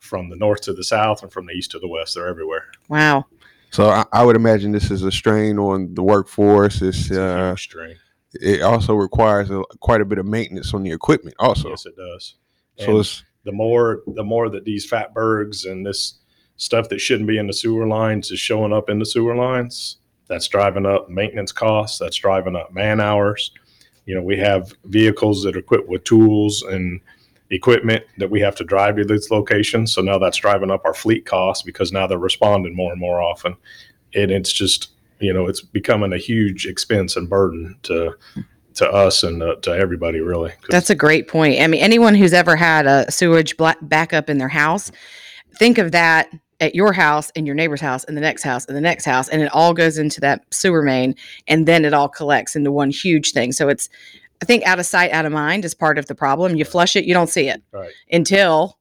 from 0.00 0.28
the 0.28 0.36
north 0.36 0.60
to 0.62 0.72
the 0.72 0.82
south 0.84 1.22
and 1.22 1.32
from 1.32 1.46
the 1.46 1.52
east 1.52 1.70
to 1.70 1.78
the 1.78 1.88
west. 1.88 2.14
They're 2.14 2.26
everywhere. 2.26 2.64
Wow. 2.88 3.26
So 3.70 3.88
I, 3.88 4.04
I 4.12 4.24
would 4.24 4.34
imagine 4.36 4.72
this 4.72 4.90
is 4.90 5.02
a 5.04 5.12
strain 5.12 5.58
on 5.58 5.94
the 5.94 6.02
workforce. 6.02 6.82
It's 6.82 7.06
It's 7.06 7.10
a 7.12 7.22
uh, 7.22 7.48
huge 7.50 7.62
strain. 7.62 7.96
it 8.34 8.62
also 8.62 8.94
requires 8.94 9.50
a, 9.50 9.62
quite 9.78 10.00
a 10.00 10.04
bit 10.04 10.18
of 10.18 10.26
maintenance 10.26 10.74
on 10.74 10.82
the 10.82 10.90
equipment. 10.90 11.36
Also, 11.38 11.68
Yes, 11.70 11.86
it 11.86 11.94
does. 11.96 12.34
so 12.78 12.98
it's 12.98 13.22
the 13.44 13.52
more 13.52 14.02
the 14.08 14.24
more 14.24 14.48
that 14.50 14.64
these 14.64 14.84
fat 14.84 15.14
fatbergs 15.14 15.70
and 15.70 15.86
this 15.86 16.18
stuff 16.56 16.88
that 16.88 17.00
shouldn't 17.00 17.28
be 17.28 17.38
in 17.38 17.46
the 17.46 17.52
sewer 17.52 17.86
lines 17.86 18.30
is 18.30 18.38
showing 18.40 18.72
up 18.72 18.90
in 18.90 18.98
the 18.98 19.06
sewer 19.06 19.34
lines 19.34 19.98
that's 20.26 20.46
driving 20.48 20.84
up 20.84 21.08
maintenance 21.08 21.50
costs 21.52 21.98
that's 21.98 22.16
driving 22.18 22.54
up 22.54 22.70
man 22.74 23.00
hours 23.00 23.50
you 24.04 24.14
know 24.14 24.20
we 24.22 24.36
have 24.36 24.74
vehicles 24.84 25.42
that 25.42 25.56
are 25.56 25.60
equipped 25.60 25.88
with 25.88 26.04
tools 26.04 26.62
and 26.64 27.00
equipment 27.50 28.04
that 28.18 28.30
we 28.30 28.40
have 28.40 28.54
to 28.54 28.64
drive 28.64 28.96
to 28.96 29.04
these 29.04 29.30
locations 29.30 29.92
so 29.92 30.00
now 30.00 30.18
that's 30.18 30.38
driving 30.38 30.70
up 30.70 30.84
our 30.84 30.94
fleet 30.94 31.26
costs 31.26 31.62
because 31.62 31.92
now 31.92 32.06
they're 32.06 32.18
responding 32.18 32.74
more 32.76 32.92
and 32.92 33.00
more 33.00 33.20
often 33.20 33.56
and 34.14 34.30
it's 34.30 34.52
just 34.52 34.90
you 35.18 35.32
know 35.32 35.46
it's 35.46 35.60
becoming 35.60 36.12
a 36.12 36.18
huge 36.18 36.66
expense 36.66 37.16
and 37.16 37.28
burden 37.28 37.76
to 37.82 38.14
to 38.74 38.90
us 38.90 39.22
and 39.22 39.42
uh, 39.42 39.56
to 39.56 39.70
everybody 39.70 40.20
really. 40.20 40.52
That's 40.68 40.90
a 40.90 40.94
great 40.94 41.28
point. 41.28 41.60
I 41.60 41.66
mean, 41.66 41.82
anyone 41.82 42.14
who's 42.14 42.32
ever 42.32 42.56
had 42.56 42.86
a 42.86 43.10
sewage 43.10 43.56
black 43.56 43.78
backup 43.82 44.30
in 44.30 44.38
their 44.38 44.48
house, 44.48 44.90
think 45.56 45.78
of 45.78 45.92
that 45.92 46.30
at 46.60 46.74
your 46.74 46.92
house 46.92 47.30
and 47.36 47.46
your 47.46 47.54
neighbor's 47.54 47.80
house 47.80 48.04
and 48.04 48.16
the 48.16 48.20
next 48.20 48.42
house 48.42 48.66
and 48.66 48.76
the 48.76 48.80
next 48.80 49.04
house, 49.04 49.28
and 49.28 49.42
it 49.42 49.52
all 49.52 49.74
goes 49.74 49.98
into 49.98 50.20
that 50.20 50.44
sewer 50.52 50.82
main, 50.82 51.14
and 51.48 51.66
then 51.66 51.84
it 51.84 51.92
all 51.92 52.08
collects 52.08 52.54
into 52.54 52.70
one 52.70 52.90
huge 52.90 53.32
thing. 53.32 53.52
So 53.52 53.68
it's, 53.68 53.88
I 54.42 54.46
think, 54.46 54.64
out 54.64 54.78
of 54.78 54.86
sight, 54.86 55.10
out 55.10 55.26
of 55.26 55.32
mind 55.32 55.64
is 55.64 55.74
part 55.74 55.98
of 55.98 56.06
the 56.06 56.14
problem. 56.14 56.56
You 56.56 56.64
flush 56.64 56.96
it, 56.96 57.04
you 57.04 57.14
don't 57.14 57.28
see 57.28 57.48
it 57.48 57.62
right 57.72 57.92
until 58.10 58.78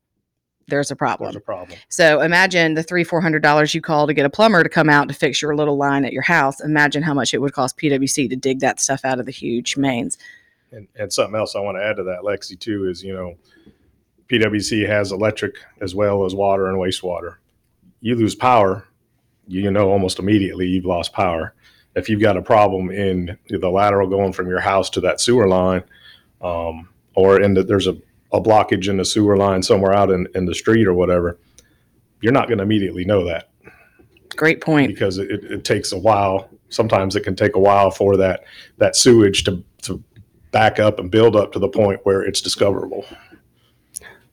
there's 0.70 0.92
a 0.92 0.96
problem. 0.96 1.32
there's 1.32 1.38
a 1.38 1.42
problem 1.42 1.78
So 1.90 2.22
imagine 2.22 2.76
the 2.76 2.84
three, 2.84 3.04
four 3.04 3.22
hundred 3.22 3.42
dollars 3.42 3.74
you 3.74 3.82
call 3.82 4.08
to 4.08 4.14
get 4.14 4.26
a 4.26 4.30
plumber 4.30 4.64
to 4.64 4.70
come 4.70 4.90
out 4.90 5.08
to 5.08 5.14
fix 5.14 5.42
your 5.42 5.56
little 5.56 5.78
line 5.78 6.06
at 6.06 6.14
your 6.14 6.22
house. 6.22 6.62
Imagine 6.62 7.04
how 7.04 7.14
much 7.14 7.34
it 7.34 7.40
would 7.40 7.54
cost 7.54 7.78
PWC 7.78 8.30
to 8.30 8.36
dig 8.36 8.60
that 8.60 8.80
stuff 8.80 9.04
out 9.04 9.20
of 9.20 9.26
the 9.26 9.32
huge 9.32 9.78
mains. 9.78 10.18
And, 10.72 10.88
and 10.96 11.12
something 11.12 11.36
else 11.36 11.56
I 11.56 11.60
want 11.60 11.78
to 11.78 11.84
add 11.84 11.98
to 11.98 12.04
that, 12.04 12.22
Lexi, 12.22 12.58
too, 12.60 12.88
is 12.88 13.04
you 13.04 13.14
know, 13.14 13.36
PWC 14.28 14.88
has 14.88 15.12
electric 15.12 15.56
as 15.82 15.96
well 15.96 16.26
as 16.26 16.36
water 16.36 16.68
and 16.68 16.78
wastewater. 16.78 17.38
You 18.02 18.16
lose 18.16 18.36
power, 18.36 18.88
you 19.48 19.72
know, 19.72 19.90
almost 19.90 20.20
immediately 20.20 20.68
you've 20.68 20.86
lost 20.86 21.12
power. 21.12 21.56
If 21.96 22.10
you've 22.10 22.22
got 22.22 22.38
a 22.38 22.42
problem 22.42 22.92
in 22.92 23.38
the 23.50 23.70
lateral 23.70 24.08
going 24.08 24.34
from 24.34 24.48
your 24.48 24.60
house 24.60 24.90
to 24.92 25.02
that 25.02 25.20
sewer 25.20 25.48
line, 25.48 25.84
um, 26.42 26.90
or 27.16 27.42
in 27.42 27.54
the, 27.54 27.64
there's 27.64 27.88
a, 27.88 27.98
a 28.32 28.40
blockage 28.42 28.88
in 28.88 28.98
the 28.98 29.06
sewer 29.06 29.38
line 29.38 29.62
somewhere 29.64 29.94
out 29.94 30.12
in, 30.12 30.28
in 30.36 30.46
the 30.46 30.56
street 30.56 30.88
or 30.88 30.94
whatever, 30.94 31.38
you're 32.22 32.34
not 32.34 32.48
going 32.48 32.60
to 32.60 32.64
immediately 32.64 33.06
know 33.06 33.26
that 33.26 33.50
Great 34.36 34.62
point. 34.62 34.88
because 34.88 35.18
it, 35.18 35.32
it, 35.32 35.44
it 35.46 35.64
takes 35.64 35.92
a 35.92 35.98
while. 35.98 36.50
Sometimes 36.70 37.16
it 37.16 37.22
can 37.22 37.36
take 37.36 37.56
a 37.56 37.60
while 37.60 37.92
for 37.92 38.16
that 38.18 38.44
that 38.78 38.96
sewage 38.96 39.44
to 39.46 39.64
to 39.82 40.04
back 40.52 40.80
up 40.80 41.00
and 41.00 41.12
build 41.12 41.36
up 41.36 41.52
to 41.54 41.60
the 41.60 41.68
point 41.68 42.00
where 42.04 42.22
it's 42.22 42.42
discoverable. 42.42 43.06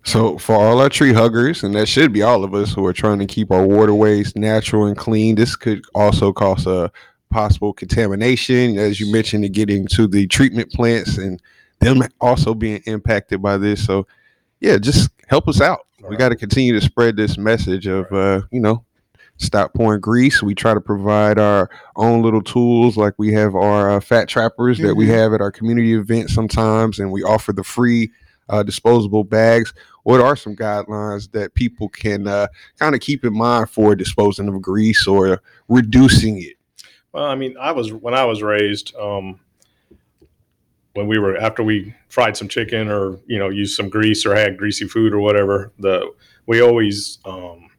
So 0.04 0.38
for 0.38 0.54
all 0.54 0.80
our 0.80 0.88
tree 0.88 1.12
huggers, 1.12 1.64
and 1.64 1.75
that 1.75 1.88
should 1.88 2.12
be 2.12 2.22
all 2.22 2.44
of 2.44 2.54
us 2.54 2.72
who 2.72 2.86
are 2.86 2.92
trying 2.92 3.18
to 3.18 3.26
keep 3.26 3.50
our 3.50 3.66
waterways 3.66 4.36
natural 4.36 4.86
and 4.86 4.96
clean, 4.96 5.34
this 5.34 5.56
could 5.56 5.84
also 5.94 6.32
cause 6.32 6.66
a 6.66 6.92
possible 7.30 7.73
contamination, 7.73 8.78
as 8.78 9.00
you 9.00 9.11
mentioned, 9.12 9.42
to 9.45 9.49
get 9.49 9.71
into 9.71 10.06
the 10.06 10.26
treatment 10.26 10.71
plants 10.73 11.18
and 11.18 11.40
them 11.80 12.02
also 12.21 12.54
being 12.54 12.83
impacted 12.87 13.42
by 13.42 13.56
this. 13.59 13.85
So 13.85 14.06
yeah, 14.61 14.78
just 14.78 15.11
help 15.28 15.49
us 15.49 15.61
out. 15.61 15.80
We 16.00 16.11
Right. 16.11 16.18
got 16.18 16.28
to 16.30 16.37
continue 16.37 16.73
to 16.73 16.80
spread 16.80 17.16
this 17.16 17.37
message 17.37 17.87
of 17.87 18.11
uh, 18.12 18.42
you 18.50 18.61
know, 18.61 18.85
stop 19.38 19.75
pouring 19.75 20.00
grease. 20.00 20.42
We 20.42 20.54
try 20.54 20.73
to 20.73 20.80
provide 20.80 21.38
our 21.38 21.68
own 21.97 22.23
little 22.23 22.42
tools, 22.42 22.97
like 22.97 23.14
we 23.18 23.33
have 23.33 23.54
our 23.54 23.90
uh, 23.90 24.00
fat 24.00 24.28
trappers 24.28 24.78
that 24.78 24.95
we 24.95 25.06
Mhm. 25.06 25.11
have 25.14 25.33
at 25.35 25.40
our 25.40 25.50
community 25.50 25.95
events 25.95 26.33
sometimes, 26.35 26.99
and 26.99 27.11
we 27.12 27.23
offer 27.23 27.52
the 27.52 27.64
free 27.64 28.11
uh, 28.49 28.62
disposable 28.62 29.25
bags. 29.25 29.75
What 30.04 30.21
are 30.21 30.37
some 30.37 30.54
guidelines 30.54 31.33
that 31.33 31.54
people 31.54 31.88
can 31.88 32.28
uh, 32.28 32.47
kind 32.78 32.95
of 32.95 33.00
keep 33.00 33.25
in 33.25 33.33
mind 33.37 33.68
for 33.71 33.97
disposing 33.97 34.47
of 34.49 34.62
grease 34.62 35.06
or 35.09 35.42
reducing 35.68 36.40
it? 36.40 36.55
Well, 37.16 37.25
I 37.25 37.35
mean, 37.35 37.56
I 37.58 37.73
was 37.73 37.94
when 37.94 38.12
I 38.12 38.26
was 38.26 38.42
raised, 38.42 38.94
um, 38.94 39.40
when 40.92 41.06
we 41.06 41.16
were 41.16 41.38
after 41.38 41.62
we 41.62 41.94
fried 42.11 42.37
some 42.37 42.46
chicken 42.46 42.90
or 42.90 43.18
you 43.26 43.38
know 43.38 43.49
used 43.49 43.75
some 43.75 43.88
grease 43.88 44.26
or 44.26 44.35
had 44.35 44.58
greasy 44.58 44.87
food 44.87 45.14
or 45.14 45.20
whatever, 45.20 45.73
the 45.78 46.12
we 46.44 46.61
always 46.61 47.16
um, 47.25 47.70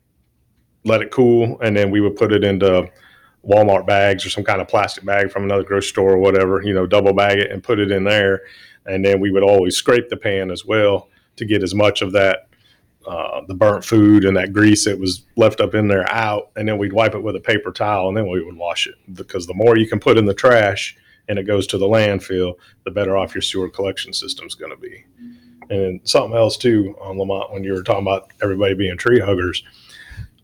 let 0.85 1.03
it 1.03 1.11
cool 1.11 1.59
and 1.61 1.77
then 1.77 1.91
we 1.91 2.01
would 2.01 2.15
put 2.15 2.33
it 2.33 2.43
into 2.43 2.89
Walmart 3.47 3.85
bags 3.85 4.25
or 4.25 4.31
some 4.31 4.43
kind 4.43 4.59
of 4.59 4.67
plastic 4.67 5.05
bag 5.05 5.29
from 5.29 5.43
another 5.43 5.63
grocery 5.63 5.89
store 5.89 6.13
or 6.13 6.17
whatever, 6.17 6.63
you 6.63 6.73
know, 6.73 6.87
double 6.87 7.13
bag 7.13 7.37
it 7.37 7.51
and 7.51 7.63
put 7.63 7.77
it 7.77 7.91
in 7.91 8.05
there, 8.05 8.41
and 8.87 9.05
then 9.05 9.19
we 9.19 9.29
would 9.29 9.43
always 9.43 9.77
scrape 9.77 10.09
the 10.09 10.17
pan 10.17 10.49
as 10.49 10.65
well 10.65 11.09
to 11.35 11.45
get 11.45 11.61
as 11.61 11.75
much 11.75 12.01
of 12.01 12.11
that. 12.13 12.46
Uh, 13.07 13.39
the 13.47 13.53
burnt 13.55 13.85
food 13.85 14.25
and 14.25 14.35
that 14.35 14.51
grease 14.51 14.83
that 14.83 14.99
was 14.99 15.25
left 15.37 15.61
up 15.61 15.73
in 15.73 15.87
there 15.87 16.05
out, 16.11 16.51
and 16.57 16.67
then 16.67 16.77
we'd 16.77 16.91
wipe 16.91 17.15
it 17.15 17.23
with 17.23 17.37
a 17.37 17.39
paper 17.39 17.71
towel, 17.71 18.09
and 18.09 18.17
then 18.17 18.27
we 18.27 18.43
would 18.43 18.57
wash 18.57 18.85
it. 18.85 18.95
Because 19.13 19.47
the 19.47 19.53
more 19.53 19.77
you 19.77 19.87
can 19.87 19.97
put 19.97 20.17
in 20.17 20.25
the 20.25 20.33
trash 20.33 20.93
and 21.29 21.39
it 21.39 21.43
goes 21.43 21.67
to 21.67 21.77
the 21.77 21.85
landfill, 21.85 22.55
the 22.83 22.91
better 22.91 23.15
off 23.15 23.33
your 23.33 23.41
sewer 23.41 23.69
collection 23.69 24.11
system's 24.11 24.55
going 24.55 24.71
to 24.71 24.77
be. 24.77 25.05
And 25.69 26.01
something 26.03 26.37
else 26.37 26.57
too, 26.57 26.97
on 26.99 27.17
Lamont, 27.17 27.53
when 27.53 27.63
you 27.63 27.73
were 27.73 27.83
talking 27.83 28.01
about 28.01 28.31
everybody 28.41 28.73
being 28.73 28.97
tree 28.97 29.21
huggers, 29.21 29.63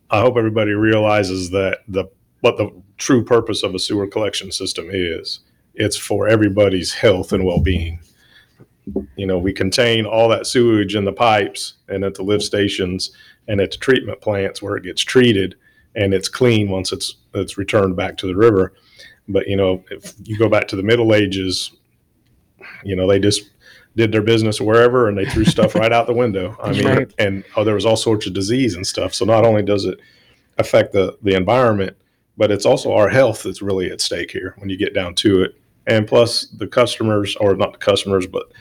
I 0.09 0.21
hope 0.21 0.37
everybody 0.37 0.71
realizes 0.71 1.49
that 1.51 1.79
the 1.89 2.05
what 2.41 2.57
the 2.57 2.69
true 2.97 3.25
purpose 3.25 3.63
of 3.63 3.75
a 3.75 3.79
sewer 3.79 4.07
collection 4.07 4.51
system 4.51 4.87
is. 4.89 5.41
It's 5.75 5.97
for 5.97 6.29
everybody's 6.29 6.93
health 6.93 7.33
and 7.33 7.43
well-being. 7.43 7.99
You 9.15 9.25
know, 9.27 9.37
we 9.37 9.53
contain 9.53 10.05
all 10.05 10.27
that 10.29 10.45
sewage 10.45 10.95
in 10.95 11.05
the 11.05 11.13
pipes 11.13 11.75
and 11.87 12.03
at 12.03 12.15
the 12.15 12.23
lift 12.23 12.43
stations 12.43 13.11
and 13.47 13.61
at 13.61 13.71
the 13.71 13.77
treatment 13.77 14.19
plants 14.21 14.61
where 14.61 14.75
it 14.75 14.83
gets 14.83 15.01
treated 15.01 15.55
and 15.95 16.13
it's 16.13 16.27
clean 16.27 16.69
once 16.69 16.91
it's 16.91 17.15
it's 17.33 17.57
returned 17.57 17.95
back 17.95 18.17
to 18.17 18.27
the 18.27 18.35
river. 18.35 18.73
But 19.27 19.47
you 19.47 19.55
know, 19.55 19.83
if 19.89 20.13
you 20.23 20.37
go 20.37 20.49
back 20.49 20.67
to 20.69 20.75
the 20.75 20.83
Middle 20.83 21.13
Ages, 21.13 21.71
you 22.83 22.95
know, 22.95 23.07
they 23.07 23.19
just 23.19 23.49
did 23.95 24.11
their 24.11 24.21
business 24.21 24.59
wherever 24.59 25.07
and 25.07 25.17
they 25.17 25.25
threw 25.25 25.45
stuff 25.45 25.75
right 25.75 25.93
out 25.93 26.07
the 26.07 26.13
window. 26.13 26.57
I 26.61 26.71
mean, 26.71 26.85
Right. 26.85 27.13
and 27.19 27.43
oh, 27.55 27.63
there 27.63 27.75
was 27.75 27.85
all 27.85 27.95
sorts 27.95 28.25
of 28.27 28.33
disease 28.33 28.75
and 28.75 28.85
stuff. 28.85 29.13
So 29.13 29.23
not 29.23 29.45
only 29.45 29.61
does 29.61 29.85
it 29.85 29.99
affect 30.57 30.91
the 30.93 31.17
the 31.21 31.35
environment, 31.35 31.95
but 32.37 32.51
it's 32.51 32.65
also 32.65 32.91
our 32.93 33.09
health 33.09 33.43
that's 33.43 33.61
really 33.61 33.91
at 33.91 34.01
stake 34.01 34.31
here 34.31 34.55
when 34.57 34.69
you 34.69 34.77
get 34.77 34.93
down 34.93 35.15
to 35.15 35.43
it. 35.43 35.55
And 35.85 36.07
plus, 36.07 36.47
the 36.47 36.67
customers, 36.67 37.35
or 37.37 37.55
not 37.55 37.73
the 37.73 37.79
customers, 37.79 38.25
but 38.25 38.51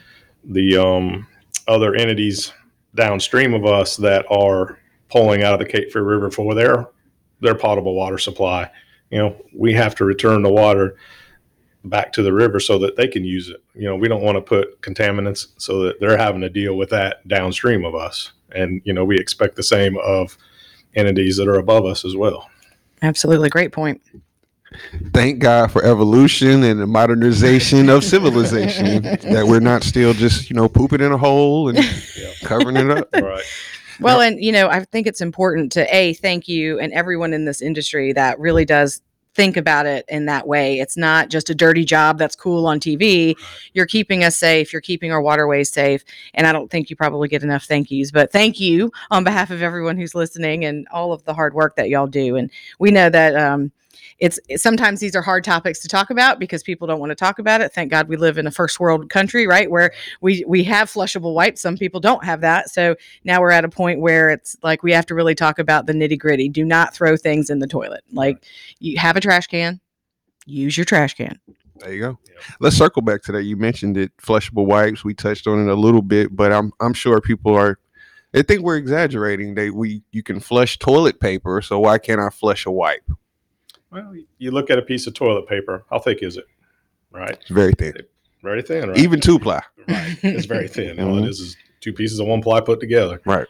the 0.45 0.77
um, 0.77 1.27
other 1.69 1.95
entities 1.95 2.53
downstream 2.95 3.55
of 3.55 3.65
us 3.65 3.97
that 3.97 4.25
are 4.31 4.79
pulling 5.09 5.43
out 5.43 5.53
of 5.53 5.59
the 5.59 5.67
Cape 5.67 5.93
Fear 5.93 6.03
River 6.03 6.31
for 6.31 6.55
their 6.55 6.89
their 7.41 7.55
potable 7.55 7.95
water 7.95 8.19
supply. 8.19 8.71
You 9.11 9.19
know, 9.19 9.45
we 9.55 9.73
have 9.75 9.95
to 9.97 10.05
return 10.05 10.43
the 10.43 10.53
water 10.53 10.97
back 11.85 12.13
to 12.13 12.23
the 12.23 12.33
river 12.33 12.61
so 12.61 12.79
that 12.79 12.97
they 12.97 13.09
can 13.09 13.25
use 13.25 13.49
it. 13.49 13.63
You 13.75 13.89
know, 13.89 13.97
we 13.97 14.09
don't 14.09 14.23
want 14.23 14.37
to 14.37 14.41
put 14.41 14.81
contaminants 14.81 15.49
so 15.57 15.83
that 15.83 15.99
they're 15.99 16.17
having 16.17 16.41
to 16.43 16.49
deal 16.49 16.77
with 16.77 16.91
that 16.91 17.27
downstream 17.27 17.85
of 17.85 17.95
us. 17.95 18.33
And 18.55 18.81
you 18.85 18.93
know, 18.93 19.05
we 19.05 19.19
expect 19.19 19.57
the 19.57 19.63
same 19.63 19.99
of 19.99 20.37
entities 20.95 21.37
that 21.37 21.49
are 21.49 21.59
above 21.59 21.85
us 21.85 22.05
as 22.05 22.17
well. 22.17 22.49
Absolutely. 23.03 23.49
Great 23.49 23.73
point. 23.73 24.01
Thank 25.13 25.41
God 25.41 25.71
for 25.71 25.85
evolution 25.85 26.63
and 26.63 26.81
the 26.81 26.87
modernization 26.87 27.89
of 27.89 28.03
civilization 28.03 29.03
that 29.03 29.47
we're 29.47 29.61
not 29.61 29.83
still 29.83 30.15
just, 30.15 30.49
you 30.49 30.57
know, 30.57 30.69
pooping 30.69 31.01
in 31.01 31.13
a 31.13 31.19
hole 31.19 31.69
and 31.69 31.79
covering 32.43 32.77
it 32.77 32.91
up. 32.91 33.09
Right. 33.13 33.45
Well, 34.01 34.21
and 34.21 34.43
you 34.43 34.53
know, 34.53 34.69
I 34.69 34.85
think 34.85 35.07
it's 35.07 35.21
important 35.21 35.71
to 35.73 35.95
a 35.95 36.15
thank 36.15 36.49
you 36.49 36.79
and 36.79 36.93
everyone 36.93 37.35
in 37.35 37.45
this 37.45 37.61
industry 37.61 38.13
that 38.15 38.39
really 38.39 38.65
does 38.65 39.03
think 39.35 39.57
about 39.57 39.87
it 39.87 40.05
in 40.09 40.27
that 40.27 40.47
way. 40.47 40.79
It's 40.79 40.97
not 40.97 41.31
just 41.31 41.51
a 41.51 41.55
dirty 41.55 41.85
job 41.85 42.19
that's 42.19 42.37
cool 42.37 42.67
on 42.67 42.81
TV. 42.81 43.35
You're 43.73 43.87
keeping 43.87 44.25
us 44.25 44.37
safe. 44.37 44.73
You're 44.73 44.83
keeping 44.83 45.11
our 45.13 45.23
waterways 45.23 45.71
safe. 45.71 46.05
And 46.35 46.47
I 46.47 46.53
don't 46.53 46.71
think 46.71 46.91
you 46.91 46.97
probably 46.97 47.29
get 47.29 47.43
enough 47.43 47.65
thank 47.65 47.91
yous, 47.91 48.11
but 48.11 48.31
thank 48.31 48.61
you 48.61 48.93
on 49.11 49.25
behalf 49.25 49.51
of 49.51 49.63
everyone 49.63 49.97
who's 49.97 50.15
listening 50.15 50.65
and 50.65 50.87
all 50.89 51.13
of 51.13 51.25
the 51.25 51.35
hard 51.35 51.55
work 51.55 51.77
that 51.77 51.89
y'all 51.89 52.07
do. 52.07 52.37
And 52.37 52.51
we 52.79 52.91
know 52.91 53.09
that 53.09 53.35
um, 53.37 53.73
it's 54.19 54.39
eh, 54.49 54.57
sometimes 54.57 55.01
these 55.01 55.15
are 55.17 55.23
hard 55.23 55.45
topics 55.45 55.81
to 55.81 55.89
talk 55.89 56.11
about 56.11 56.39
because 56.39 56.63
people 56.63 56.87
don't 56.87 57.01
want 57.01 57.11
to 57.11 57.17
talk 57.17 57.39
about 57.39 57.61
it. 57.61 57.73
Thank 57.73 57.91
God 57.91 58.09
we 58.09 58.17
live 58.17 58.39
in 58.39 58.47
a 58.47 58.51
first 58.51 58.81
world 58.81 59.11
country, 59.11 59.47
right? 59.47 59.71
Where 59.71 59.93
we 60.21 60.45
we 60.47 60.65
have 60.65 60.91
flushable 60.91 61.35
wipes. 61.35 61.61
Some 61.61 61.77
people 61.77 62.01
don't 62.01 62.25
have 62.25 62.41
that. 62.41 62.71
So 62.71 62.97
now 63.25 63.41
we're 63.41 63.51
at 63.51 63.65
a 63.65 63.69
point 63.69 64.01
where 64.01 64.31
it's 64.31 64.57
like 64.63 64.83
we 64.83 64.93
have 64.93 65.07
to 65.07 65.15
really 65.15 65.35
talk 65.35 65.59
about 65.59 65.87
the 65.87 65.93
nitty 65.93 66.19
gritty. 66.19 66.49
Do 66.49 66.65
not 66.65 66.95
throw 66.95 67.17
things 67.17 67.51
in 67.51 67.59
the 67.59 67.67
toilet. 67.67 68.03
Like 68.13 68.45
you 68.79 68.99
have 68.99 69.17
a 69.17 69.21
trash 69.21 69.47
can, 69.47 69.81
use 70.47 70.77
your 70.77 70.85
trash 70.85 71.15
can. 71.15 71.39
There 71.77 71.93
you 71.93 72.01
go. 72.01 72.19
Yeah. 72.27 72.41
Let's 72.61 72.77
circle 72.77 73.03
back 73.03 73.23
to 73.23 73.33
that. 73.33 73.43
You 73.43 73.57
mentioned 73.57 73.97
it, 73.97 74.17
flushable 74.19 74.67
wipes. 74.67 75.05
We 75.05 75.15
touched 75.15 75.47
on 75.47 75.67
it 75.67 75.71
a 75.71 75.75
little 75.75 76.03
bit, 76.03 76.35
but 76.35 76.53
I'm 76.53 76.73
I'm 76.81 76.95
sure 76.95 77.21
people 77.21 77.55
are 77.55 77.79
they 78.33 78.43
think 78.43 78.63
we're 78.63 78.77
exaggerating. 78.77 79.55
They 79.55 79.71
we 79.71 80.03
you 80.13 80.23
can 80.23 80.41
flush 80.41 80.79
toilet 80.79 81.21
paper, 81.21 81.61
so 81.61 81.81
why 81.81 81.99
can't 81.99 82.21
I 82.21 82.31
flush 82.31 82.67
a 82.67 82.71
wipe? 82.71 83.11
Well, 83.93 84.15
you 84.39 84.51
look 84.51 84.71
at 84.71 84.79
a 84.79 84.83
piece 84.83 85.07
of 85.07 85.15
toilet 85.15 85.47
paper. 85.47 85.85
How 85.91 85.99
thick 85.99 86.23
is 86.23 86.37
it? 86.37 86.47
Right. 87.11 87.31
It's 87.41 87.51
very 87.51 87.75
thin. 87.75 87.95
Very 88.43 88.63
thin. 88.63 88.89
Right. 88.89 88.99
Even 88.99 89.21
two 89.21 89.39
ply. 89.39 89.61
right. 89.89 90.19
It's 90.23 90.47
very 90.47 90.67
thin. 90.69 90.99
All 90.99 91.17
Mhm. 91.17 91.25
it 91.25 91.29
is 91.29 91.41
is 91.41 91.57
two 91.81 91.93
pieces 91.93 92.19
of 92.19 92.27
one 92.27 92.41
ply 92.41 92.61
put 92.61 92.81
together. 92.81 93.21
Right. 93.27 93.47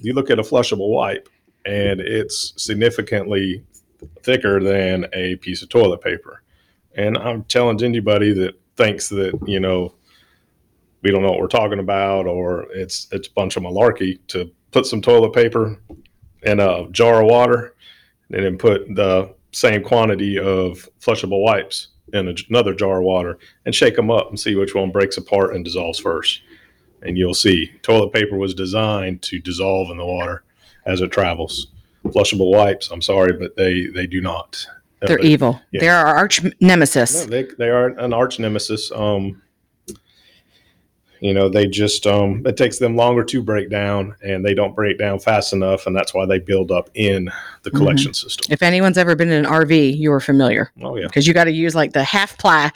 You 0.00 0.14
look 0.14 0.30
at 0.30 0.38
a 0.38 0.42
flushable 0.42 0.88
wipe, 0.88 1.28
and 1.66 2.00
it's 2.00 2.54
significantly 2.56 3.62
thicker 4.22 4.60
than 4.60 5.06
a 5.12 5.36
piece 5.36 5.62
of 5.62 5.68
toilet 5.68 6.00
paper. 6.00 6.42
And 6.94 7.16
I'm 7.18 7.44
challenge 7.44 7.82
anybody 7.82 8.32
that 8.34 8.54
thinks 8.76 9.08
that 9.10 9.38
you 9.46 9.60
know 9.60 9.94
we 11.02 11.10
don't 11.10 11.22
know 11.22 11.30
what 11.30 11.38
we're 11.40 11.46
talking 11.48 11.78
about, 11.78 12.26
or 12.26 12.66
it's 12.72 13.08
it's 13.12 13.28
a 13.28 13.32
bunch 13.32 13.56
of 13.56 13.62
malarkey 13.62 14.18
to 14.28 14.50
put 14.70 14.86
some 14.86 15.02
toilet 15.02 15.32
paper 15.34 15.78
in 16.44 16.58
a 16.60 16.88
jar 16.90 17.20
of 17.22 17.28
water, 17.30 17.74
and 18.32 18.44
then 18.44 18.56
put 18.58 18.86
the 18.94 19.34
same 19.52 19.82
quantity 19.82 20.38
of 20.38 20.88
flushable 21.00 21.42
wipes 21.42 21.88
in 22.12 22.28
a- 22.28 22.34
another 22.48 22.74
jar 22.74 22.98
of 22.98 23.04
water 23.04 23.38
and 23.66 23.74
shake 23.74 23.96
them 23.96 24.10
up 24.10 24.28
and 24.28 24.38
see 24.38 24.54
which 24.54 24.74
one 24.74 24.90
breaks 24.90 25.16
apart 25.16 25.54
and 25.54 25.64
dissolves 25.64 25.98
first. 25.98 26.40
And 27.02 27.18
you'll 27.18 27.34
see 27.34 27.70
toilet 27.82 28.12
paper 28.12 28.36
was 28.36 28.54
designed 28.54 29.22
to 29.22 29.38
dissolve 29.38 29.90
in 29.90 29.96
the 29.98 30.06
water 30.06 30.44
as 30.86 31.00
it 31.00 31.10
travels. 31.10 31.68
Flushable 32.06 32.50
wipes, 32.52 32.90
I'm 32.90 33.02
sorry, 33.02 33.32
but 33.32 33.56
they 33.56 33.86
they 33.86 34.06
do 34.06 34.20
not. 34.20 34.64
They're 35.00 35.18
They- 35.18 35.28
evil. 35.28 35.60
yeah. 35.72 35.80
They're 35.80 35.96
our 35.96 36.14
arch 36.16 36.40
nemesis. 36.60 37.24
no, 37.24 37.30
they 37.30 37.46
they 37.58 37.68
are 37.70 37.88
an 37.98 38.12
arch 38.12 38.38
nemesis. 38.38 38.90
Um, 38.92 39.41
you 41.22 41.32
know, 41.32 41.48
they 41.48 41.66
just 41.68 42.06
um, 42.06 42.42
it 42.44 42.56
takes 42.56 42.78
them 42.78 42.96
longer 42.96 43.22
to 43.24 43.42
break 43.42 43.70
down, 43.70 44.16
and 44.22 44.44
they 44.44 44.54
don't 44.54 44.74
break 44.74 44.98
down 44.98 45.18
fast 45.20 45.52
enough, 45.52 45.86
and 45.86 45.94
that's 45.96 46.12
why 46.12 46.26
they 46.26 46.38
build 46.38 46.70
up 46.72 46.90
in 46.94 47.30
the 47.62 47.70
Mhm. 47.70 47.76
collection 47.76 48.12
system. 48.14 48.52
If 48.52 48.60
anyone's 48.62 48.98
ever 48.98 49.14
been 49.14 49.30
in 49.30 49.44
an 49.44 49.50
RV, 49.50 49.96
you 49.96 50.12
are 50.12 50.20
familiar 50.20 50.72
Oh 50.82 50.96
yeah, 50.96 51.06
because 51.06 51.26
you 51.26 51.32
got 51.34 51.44
to 51.44 51.52
use 51.52 51.74
like 51.74 51.92
the 51.92 52.02
half 52.04 52.36
ply 52.38 52.70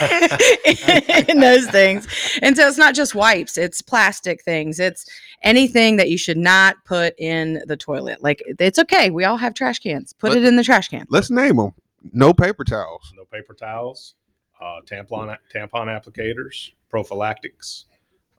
in 1.28 1.40
those 1.40 1.66
things. 1.70 2.06
And 2.42 2.56
so 2.56 2.66
it's 2.66 2.78
not 2.78 2.94
just 2.94 3.14
wipes, 3.14 3.56
it's 3.58 3.82
plastic 3.82 4.42
things. 4.42 4.80
It's 4.80 5.06
anything 5.42 5.96
that 5.96 6.08
you 6.10 6.18
should 6.18 6.38
not 6.38 6.76
put 6.84 7.14
in 7.18 7.62
the 7.66 7.76
toilet. 7.76 8.22
Like 8.22 8.42
it's 8.58 8.78
okay. 8.78 9.10
We 9.10 9.24
all 9.24 9.36
have 9.36 9.54
trash 9.54 9.78
cans. 9.78 10.12
Put 10.12 10.30
But- 10.30 10.38
it 10.38 10.44
in 10.44 10.56
the 10.56 10.64
trash 10.64 10.88
can. 10.88 11.06
Let's 11.10 11.30
name 11.30 11.56
them. 11.56 11.72
No 12.12 12.32
paper 12.34 12.64
towels. 12.64 13.12
no 13.16 13.24
paper 13.24 13.54
towels, 13.54 14.14
uh, 14.60 14.80
tampon 14.86 15.36
tampon 15.54 15.86
applicators, 15.88 16.70
prophylactics, 17.04 17.86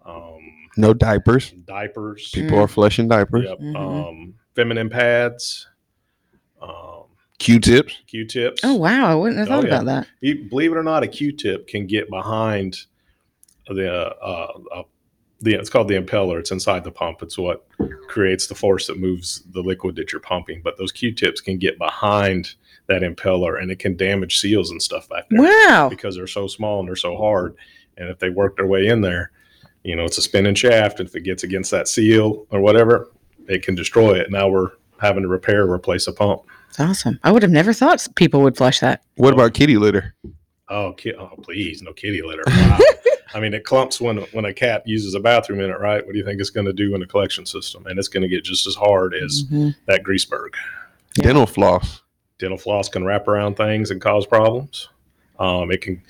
um, 0.05 0.39
No 0.77 0.93
diapers. 0.93 1.51
diapers. 1.65 2.31
People 2.33 2.57
are 2.57 2.69
flushing 2.69 3.09
diapers. 3.09 3.43
Yep. 3.50 3.59
Mhm. 3.59 3.75
Um, 3.75 4.33
feminine 4.55 4.89
pads, 4.89 5.67
um, 6.62 7.03
Q-tips. 7.38 7.93
Q-tips. 8.07 8.62
Oh 8.63 8.75
wow, 8.75 9.07
I 9.12 9.15
wouldn't 9.15 9.39
have 9.39 9.50
Oh, 9.50 9.55
thought 9.62 9.67
yeah. 9.67 9.75
about 9.81 9.85
that. 9.88 10.07
You- 10.21 10.45
believe 10.50 10.71
it 10.71 10.77
or 10.77 10.83
not, 10.83 11.03
a 11.03 11.07
Q-tip 11.07 11.67
can 11.67 11.85
get 11.85 12.09
behind 12.09 12.77
the 13.67 13.91
uh, 13.93 14.13
uh, 14.74 14.83
the 15.41 15.55
it's 15.55 15.69
called 15.69 15.89
the 15.89 16.00
impeller. 16.01 16.39
It's 16.39 16.51
inside 16.51 16.85
the 16.85 16.91
pump. 16.91 17.21
It's 17.21 17.38
what 17.38 17.67
creates 18.07 18.47
the 18.47 18.55
force 18.55 18.88
that 18.88 18.97
moves 18.97 19.43
the 19.51 19.62
liquid 19.62 19.97
that 19.97 20.13
you're 20.13 20.21
pumping. 20.21 20.62
But 20.63 20.77
those 20.77 20.93
Q-tips 20.93 21.41
can 21.41 21.57
get 21.57 21.77
behind 21.77 22.55
that 22.88 23.01
impeller, 23.01 23.62
and 23.62 23.69
it 23.69 23.79
can 23.79 23.97
damage 23.97 24.39
seals 24.39 24.71
and 24.71 24.81
stuff 24.81 25.09
back 25.09 25.25
there 25.29 25.41
Wow. 25.41 25.89
because 25.89 26.15
they're 26.15 26.25
so 26.27 26.47
small 26.47 26.79
and 26.79 26.88
they're 26.88 26.95
so 26.95 27.17
hard. 27.17 27.55
And 27.97 28.09
if 28.09 28.19
they 28.19 28.29
work 28.29 28.57
their 28.57 28.67
way 28.67 28.87
in 28.87 29.01
there, 29.01 29.31
you 29.83 29.95
know, 29.95 30.03
it's 30.03 30.17
a 30.17 30.21
spinning 30.21 30.55
shaft. 30.55 30.99
If 30.99 31.15
it 31.15 31.21
gets 31.21 31.43
against 31.43 31.71
that 31.71 31.87
seal 31.87 32.45
or 32.49 32.59
whatever, 32.59 33.09
it 33.47 33.63
can 33.63 33.75
destroy 33.75 34.15
it. 34.19 34.31
Now 34.31 34.47
we're 34.47 34.71
having 34.99 35.23
to 35.23 35.29
repair 35.29 35.61
or 35.63 35.71
replace 35.73 36.07
a 36.07 36.13
pump. 36.13 36.41
It's 36.69 36.79
awesome. 36.79 37.19
I 37.23 37.31
would 37.31 37.41
have 37.43 37.51
never 37.51 37.71
thought 37.73 38.05
people 38.15 38.41
would 38.41 38.57
flush 38.57 38.79
that. 38.79 39.03
What 39.15 39.33
about 39.33 39.53
kitty 39.53 39.77
litter? 39.77 40.13
Oh, 40.67 40.93
ki- 40.93 41.13
oh, 41.13 41.35
please, 41.41 41.81
no 41.81 41.93
kitty 41.93 42.21
litter. 42.21 42.43
Wow. 42.47 42.79
I 43.33 43.39
mean, 43.39 43.53
it 43.53 43.65
clumps 43.65 43.99
when 44.01 44.17
when 44.31 44.45
a 44.45 44.53
cat 44.53 44.83
uses 44.87 45.13
a 45.13 45.19
bathroom 45.19 45.59
in 45.59 45.69
it, 45.69 45.79
right? 45.79 46.03
What 46.05 46.13
do 46.13 46.17
you 46.17 46.25
think 46.25 46.39
it's 46.41 46.49
going 46.49 46.65
to 46.65 46.73
do 46.73 46.95
in 46.95 47.01
a 47.01 47.05
collection 47.05 47.45
system? 47.45 47.85
And 47.85 47.99
it's 47.99 48.07
going 48.07 48.23
to 48.23 48.29
get 48.29 48.43
just 48.43 48.65
as 48.65 48.75
hard 48.75 49.13
as 49.13 49.43
Mhm. 49.51 49.75
that 49.87 50.03
greaseberg. 50.03 50.49
Yeah. 51.17 51.25
Dental 51.25 51.45
floss. 51.45 52.01
Dental 52.39 52.57
floss 52.57 52.89
can 52.89 53.03
wrap 53.05 53.27
around 53.27 53.55
things 53.57 53.91
and 53.91 54.01
cause 54.01 54.25
problems. 54.25 54.89
Um, 55.37 55.69
it 55.71 55.81
can 55.81 56.01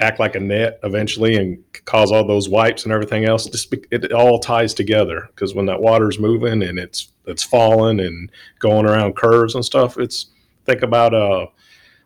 act 0.00 0.18
like 0.18 0.34
a 0.34 0.40
net 0.40 0.80
eventually 0.82 1.36
and 1.36 1.62
cause 1.84 2.10
all 2.10 2.26
those 2.26 2.48
wipes 2.48 2.84
and 2.84 2.92
everything 2.92 3.24
else. 3.24 3.46
Just 3.46 3.72
it, 3.72 3.86
it 3.90 4.12
all 4.12 4.38
ties 4.38 4.74
together 4.74 5.28
because 5.28 5.54
when 5.54 5.66
that 5.66 5.80
water's 5.80 6.18
moving 6.18 6.62
and 6.62 6.78
it's 6.78 7.12
it's 7.26 7.42
falling 7.42 8.00
and 8.00 8.30
going 8.58 8.86
around 8.86 9.16
curves 9.16 9.54
and 9.54 9.64
stuff, 9.64 9.98
it's 9.98 10.26
think 10.64 10.82
about 10.82 11.14
uh 11.14 11.46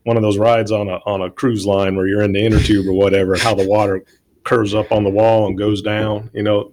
one 0.04 0.16
of 0.16 0.22
those 0.22 0.38
rides 0.38 0.72
on 0.72 0.88
a 0.88 0.98
on 1.06 1.22
a 1.22 1.30
cruise 1.30 1.66
line 1.66 1.96
where 1.96 2.06
you're 2.06 2.22
in 2.22 2.32
the 2.32 2.44
inner 2.44 2.60
tube 2.60 2.86
or 2.86 2.92
whatever, 2.92 3.36
how 3.36 3.54
the 3.54 3.66
water 3.66 4.04
curves 4.44 4.74
up 4.74 4.92
on 4.92 5.04
the 5.04 5.10
wall 5.10 5.46
and 5.46 5.58
goes 5.58 5.82
down. 5.82 6.30
You 6.32 6.42
know, 6.42 6.72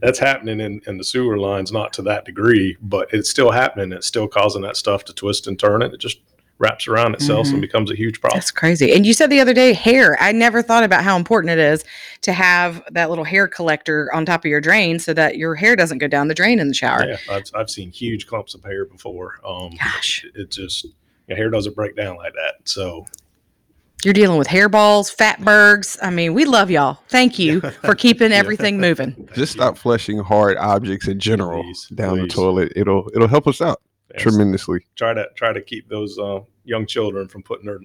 that's 0.00 0.18
happening 0.18 0.60
in, 0.60 0.80
in 0.86 0.96
the 0.96 1.04
sewer 1.04 1.38
lines, 1.38 1.72
not 1.72 1.92
to 1.94 2.02
that 2.02 2.24
degree, 2.24 2.76
but 2.80 3.12
it's 3.12 3.28
still 3.28 3.50
happening. 3.50 3.92
It's 3.92 4.06
still 4.06 4.28
causing 4.28 4.62
that 4.62 4.76
stuff 4.76 5.04
to 5.04 5.12
twist 5.12 5.46
and 5.46 5.58
turn, 5.58 5.82
and 5.82 5.92
it 5.92 6.00
just 6.00 6.20
wraps 6.60 6.86
around 6.86 7.14
itself 7.14 7.46
Mhm. 7.48 7.52
and 7.54 7.60
becomes 7.62 7.90
a 7.90 7.96
huge 7.96 8.20
problem. 8.20 8.36
That's 8.38 8.50
crazy. 8.50 8.92
And 8.92 9.04
you 9.06 9.14
said 9.14 9.30
the 9.30 9.40
other 9.40 9.54
day, 9.54 9.72
hair. 9.72 10.16
I 10.22 10.30
never 10.30 10.62
thought 10.62 10.84
about 10.84 11.02
how 11.02 11.16
important 11.16 11.50
it 11.50 11.58
is 11.58 11.82
to 12.20 12.32
have 12.34 12.82
that 12.92 13.08
little 13.08 13.24
hair 13.24 13.48
collector 13.48 14.10
on 14.14 14.26
top 14.26 14.44
of 14.44 14.50
your 14.50 14.60
drain 14.60 14.98
so 14.98 15.14
that 15.14 15.38
your 15.38 15.54
hair 15.54 15.74
doesn't 15.74 15.98
go 15.98 16.06
down 16.06 16.28
the 16.28 16.34
drain 16.34 16.60
in 16.60 16.68
the 16.68 16.74
shower. 16.74 17.06
Yeah, 17.08 17.16
I've, 17.30 17.44
I've 17.54 17.70
seen 17.70 17.90
huge 17.90 18.26
clumps 18.26 18.54
of 18.54 18.62
hair 18.62 18.84
before. 18.84 19.40
Um, 19.44 19.70
Gosh. 19.82 20.22
it, 20.34 20.38
it 20.38 20.50
just 20.50 20.86
your 21.26 21.36
hair 21.38 21.48
doesn't 21.48 21.74
break 21.74 21.96
down 21.96 22.16
like 22.16 22.34
that. 22.34 22.56
So 22.68 23.06
You're 24.04 24.14
dealing 24.14 24.38
with 24.38 24.48
hairballs, 24.48 25.14
fatbergs. 25.14 25.98
I 26.02 26.10
mean, 26.10 26.34
we 26.34 26.44
love 26.44 26.70
y'all. 26.70 26.98
Thank 27.08 27.38
you 27.38 27.60
for 27.84 27.94
keeping 27.94 28.30
Yeah. 28.32 28.38
everything 28.38 28.78
moving. 28.80 29.28
Just 29.34 29.52
stop 29.52 29.76
flushing 29.78 30.18
hard 30.18 30.56
objects 30.58 31.06
in 31.08 31.18
general 31.20 31.62
Please, 31.62 31.86
down 31.94 32.18
the 32.18 32.26
toilet. 32.26 32.72
It'll 32.76 33.10
it'll 33.14 33.28
help 33.28 33.46
us 33.46 33.60
out 33.62 33.80
Yes. 33.82 33.89
Tremendously. 34.18 34.80
Try 34.96 35.14
to 35.14 35.26
try 35.36 35.52
to 35.52 35.60
keep 35.60 35.88
those 35.88 36.18
uh, 36.18 36.40
young 36.64 36.86
children 36.86 37.28
from 37.28 37.42
putting 37.42 37.66
their 37.66 37.80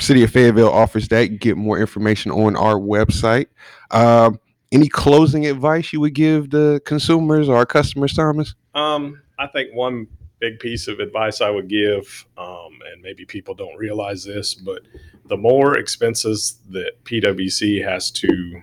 City 0.00 0.22
of 0.22 0.30
Fayetteville 0.30 0.70
offers 0.70 1.08
that. 1.08 1.30
You 1.30 1.38
get 1.38 1.56
more 1.56 1.78
information 1.78 2.30
on 2.30 2.56
our 2.56 2.76
website. 2.76 3.46
Um, 3.90 4.38
any 4.72 4.88
closing 4.88 5.46
advice 5.46 5.92
you 5.92 6.00
would 6.00 6.14
give 6.14 6.50
the 6.50 6.80
consumers 6.84 7.48
or 7.48 7.56
our 7.56 7.66
customers, 7.66 8.14
Thomas? 8.14 8.54
Um, 8.74 9.20
I 9.38 9.46
think 9.46 9.74
one 9.74 10.06
big 10.40 10.58
piece 10.58 10.88
of 10.88 11.00
advice 11.00 11.40
I 11.40 11.50
would 11.50 11.68
give, 11.68 12.26
um, 12.36 12.78
and 12.92 13.02
maybe 13.02 13.24
people 13.24 13.54
don't 13.54 13.76
realize 13.76 14.24
this, 14.24 14.54
but 14.54 14.82
the 15.26 15.36
more 15.36 15.78
expenses 15.78 16.58
that 16.70 16.92
PwC 17.04 17.84
has 17.84 18.10
to 18.12 18.62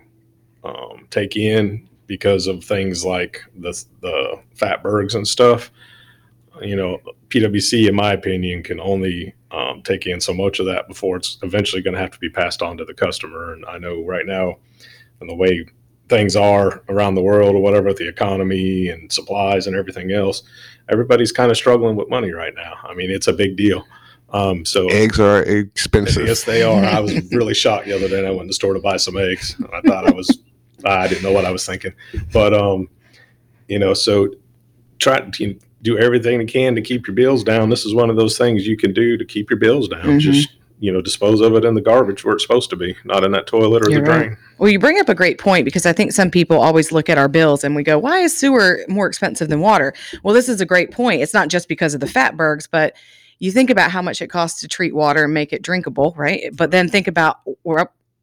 um, 0.63 1.07
take 1.09 1.35
in 1.35 1.87
because 2.07 2.47
of 2.47 2.63
things 2.63 3.03
like 3.03 3.41
the 3.57 3.71
the 4.01 4.39
fatbergs 4.55 5.15
and 5.15 5.27
stuff, 5.27 5.71
you 6.61 6.75
know, 6.75 6.99
PwC, 7.29 7.87
in 7.87 7.95
my 7.95 8.13
opinion, 8.13 8.63
can 8.63 8.79
only 8.79 9.33
um, 9.51 9.81
take 9.83 10.05
in 10.05 10.21
so 10.21 10.33
much 10.33 10.59
of 10.59 10.65
that 10.67 10.87
before 10.87 11.17
it's 11.17 11.37
eventually 11.43 11.81
going 11.81 11.93
to 11.93 11.99
have 11.99 12.11
to 12.11 12.19
be 12.19 12.29
passed 12.29 12.61
on 12.61 12.77
to 12.77 12.85
the 12.85 12.93
customer. 12.93 13.53
And 13.53 13.65
I 13.65 13.77
know 13.77 14.03
right 14.03 14.25
now, 14.25 14.57
and 15.19 15.29
the 15.29 15.35
way 15.35 15.65
things 16.09 16.35
are 16.35 16.83
around 16.89 17.15
the 17.15 17.21
world 17.21 17.55
or 17.55 17.59
whatever, 17.61 17.93
the 17.93 18.07
economy 18.07 18.89
and 18.89 19.11
supplies 19.11 19.67
and 19.67 19.75
everything 19.75 20.11
else, 20.11 20.43
everybody's 20.89 21.31
kind 21.31 21.49
of 21.51 21.57
struggling 21.57 21.95
with 21.95 22.09
money 22.09 22.31
right 22.31 22.53
now. 22.55 22.75
I 22.83 22.93
mean, 22.93 23.09
it's 23.11 23.27
a 23.27 23.33
big 23.33 23.55
deal. 23.55 23.85
Um, 24.31 24.65
so 24.65 24.87
Eggs 24.89 25.19
are 25.19 25.41
expensive. 25.43 26.27
yes, 26.27 26.43
they 26.43 26.61
are. 26.63 26.83
I 26.83 26.99
was 26.99 27.13
really 27.31 27.53
shocked 27.53 27.85
the 27.85 27.93
other 27.93 28.07
day. 28.09 28.25
I 28.25 28.29
went 28.31 28.41
to 28.41 28.47
the 28.47 28.53
store 28.53 28.73
to 28.73 28.79
buy 28.79 28.97
some 28.97 29.17
eggs. 29.17 29.55
I 29.73 29.81
thought 29.81 30.07
I 30.07 30.11
was, 30.11 30.39
I 30.83 31.07
didn't 31.07 31.23
know 31.23 31.31
what 31.31 31.45
I 31.45 31.51
was 31.51 31.65
thinking, 31.65 31.93
but 32.33 32.53
um, 32.53 32.89
you 33.67 33.79
know, 33.79 33.93
so 33.93 34.29
try 34.99 35.21
to 35.21 35.59
do 35.81 35.97
everything 35.97 36.41
you 36.41 36.47
can 36.47 36.75
to 36.75 36.81
keep 36.81 37.07
your 37.07 37.15
bills 37.15 37.43
down. 37.43 37.69
This 37.69 37.85
is 37.85 37.93
one 37.93 38.09
of 38.09 38.15
those 38.15 38.37
things 38.37 38.67
you 38.67 38.75
can 38.77 38.93
do 38.93 39.17
to 39.17 39.25
keep 39.25 39.49
your 39.49 39.59
bills 39.59 39.87
down. 39.87 40.03
Mhm. 40.05 40.19
Just 40.19 40.49
you 40.85 40.91
know, 40.91 41.01
dispose 41.01 41.41
of 41.41 41.55
it 41.55 41.65
in 41.65 41.73
the 41.73 41.81
garbage 41.81 42.23
where 42.23 42.35
it's 42.35 42.43
supposed 42.43 42.69
to 42.69 42.75
be, 42.75 42.95
not 43.05 43.23
in 43.23 43.31
that 43.31 43.47
toilet 43.47 43.85
or 43.85 43.89
You're 43.89 44.03
the 44.03 44.09
right. 44.09 44.25
drain. 44.27 44.37
Well, 44.59 44.69
you 44.69 44.77
bring 44.77 44.99
up 44.99 45.09
a 45.09 45.15
great 45.15 45.39
point 45.39 45.65
because 45.65 45.85
I 45.87 45.93
think 45.93 46.11
some 46.11 46.29
people 46.29 46.61
always 46.61 46.91
look 46.91 47.09
at 47.09 47.17
our 47.17 47.27
bills 47.27 47.63
and 47.63 47.75
we 47.75 47.81
go, 47.81 47.97
why 47.97 48.19
is 48.19 48.37
sewer 48.37 48.85
more 48.87 49.07
expensive 49.07 49.49
than 49.49 49.61
water? 49.61 49.95
Well, 50.21 50.35
this 50.35 50.47
is 50.47 50.61
a 50.61 50.65
great 50.65 50.91
point. 50.91 51.23
It's 51.23 51.33
not 51.33 51.47
just 51.47 51.67
because 51.67 51.95
of 51.95 52.01
the 52.01 52.05
fatbergs, 52.05 52.67
but 52.69 52.95
you 53.39 53.51
think 53.51 53.71
about 53.71 53.89
how 53.89 54.01
much 54.01 54.21
it 54.21 54.27
costs 54.27 54.61
to 54.61 54.67
treat 54.67 54.93
water 54.93 55.23
and 55.23 55.33
make 55.33 55.51
it 55.51 55.63
drinkable, 55.63 56.13
right? 56.15 56.55
But 56.55 56.69
then 56.69 56.87
think 56.87 57.07
about 57.07 57.39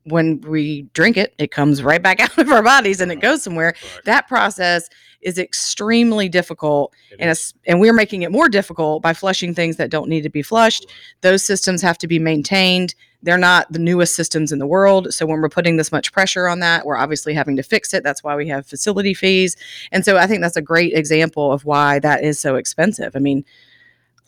when 0.05 0.41
we 0.43 0.83
drink 0.95 1.17
it, 1.17 1.35
it 1.39 1.51
comes 1.51 1.83
right 1.83 2.03
back 2.03 2.21
out 2.21 2.39
of 2.39 2.49
our 2.49 2.63
bodies 2.63 3.01
and 3.01 3.11
it 3.11 3.21
goes 3.21 3.43
somewhere. 3.43 3.75
That 4.05 4.29
process 4.29 4.89
is 5.23 5.39
extremely 5.39 6.29
difficult 6.29 6.93
It 7.11 7.21
and 7.21 7.31
is. 7.31 7.55
and 7.67 7.81
we're 7.81 7.93
making 7.93 8.23
it 8.23 8.33
more 8.33 8.49
difficult 8.49 9.03
by 9.03 9.15
flushing 9.15 9.55
things 9.55 9.77
that 9.77 9.91
don't 9.91 10.09
need 10.09 10.23
to 10.23 10.31
be 10.31 10.43
flushed. 10.43 10.87
Those 11.21 11.45
systems 11.45 11.81
have 11.83 11.99
to 11.99 12.09
be 12.09 12.19
maintained. 12.19 12.95
They're 13.23 13.39
not 13.39 13.73
the 13.73 13.79
newest 13.79 14.17
systems 14.17 14.51
in 14.51 14.59
the 14.59 14.67
world. 14.67 15.15
So 15.15 15.25
when 15.27 15.41
we're 15.41 15.49
putting 15.49 15.77
this 15.77 15.93
much 15.93 16.13
pressure 16.13 16.49
on 16.49 16.59
that, 16.59 16.85
we're 16.85 16.97
obviously 16.97 17.35
having 17.35 17.57
to 17.57 17.63
fix 17.63 17.95
it. 17.95 18.03
That's 18.03 18.25
why 18.25 18.35
we 18.35 18.49
have 18.49 18.67
facility 18.67 19.15
fees. 19.15 19.57
And 19.93 20.05
so 20.05 20.17
I 20.17 20.27
think 20.27 20.43
that's 20.43 20.57
a 20.57 20.63
great 20.63 20.93
example 20.93 21.53
of 21.53 21.65
why 21.65 22.01
that 22.01 22.25
is 22.25 22.41
so 22.41 22.57
expensive. 22.57 23.15
I 23.15 23.21
mean, 23.21 23.45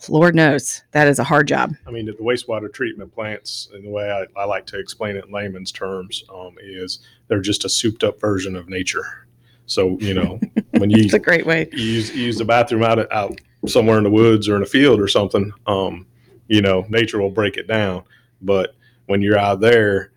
Lord 0.08 0.34
knows 0.34 0.82
that 0.92 1.08
is 1.08 1.18
a 1.18 1.24
hard 1.24 1.48
job. 1.48 1.74
I 1.86 1.90
mean, 1.90 2.06
the 2.06 2.12
wastewater 2.12 2.72
treatment 2.72 3.14
plants, 3.14 3.68
and 3.72 3.84
the 3.84 3.90
way 3.90 4.10
I, 4.10 4.26
I 4.40 4.44
like 4.44 4.66
to 4.66 4.78
explain 4.78 5.16
it 5.16 5.24
in 5.24 5.32
layman's 5.32 5.72
terms, 5.72 6.22
um, 6.32 6.56
is 6.62 6.98
they're 7.28 7.40
just 7.40 7.64
a 7.64 7.68
souped 7.68 8.04
up 8.04 8.20
version 8.20 8.54
of 8.54 8.68
nature. 8.68 9.26
So, 9.66 9.96
you 10.00 10.12
know, 10.14 10.38
when 10.84 10.90
you 10.90 11.04
It's 11.04 11.14
a 11.14 11.18
great 11.18 11.46
way. 11.46 11.68
you 11.72 11.82
use 11.82 12.14
you 12.14 12.24
use 12.24 12.36
the 12.36 12.44
bathroom 12.44 12.82
out 12.82 13.10
out 13.10 13.40
somewhere 13.66 13.96
in 13.96 14.04
the 14.04 14.10
woods 14.10 14.48
or 14.48 14.56
in 14.56 14.62
a 14.62 14.66
field 14.66 15.00
or 15.00 15.08
something, 15.08 15.50
um, 15.66 16.06
you 16.48 16.60
know, 16.60 16.84
nature 16.90 17.18
will 17.18 17.30
break 17.30 17.56
it 17.56 17.66
down. 17.66 18.02
But 18.42 18.74
when 19.06 19.22
you're 19.22 19.38
out 19.38 19.60
there, 19.60 20.12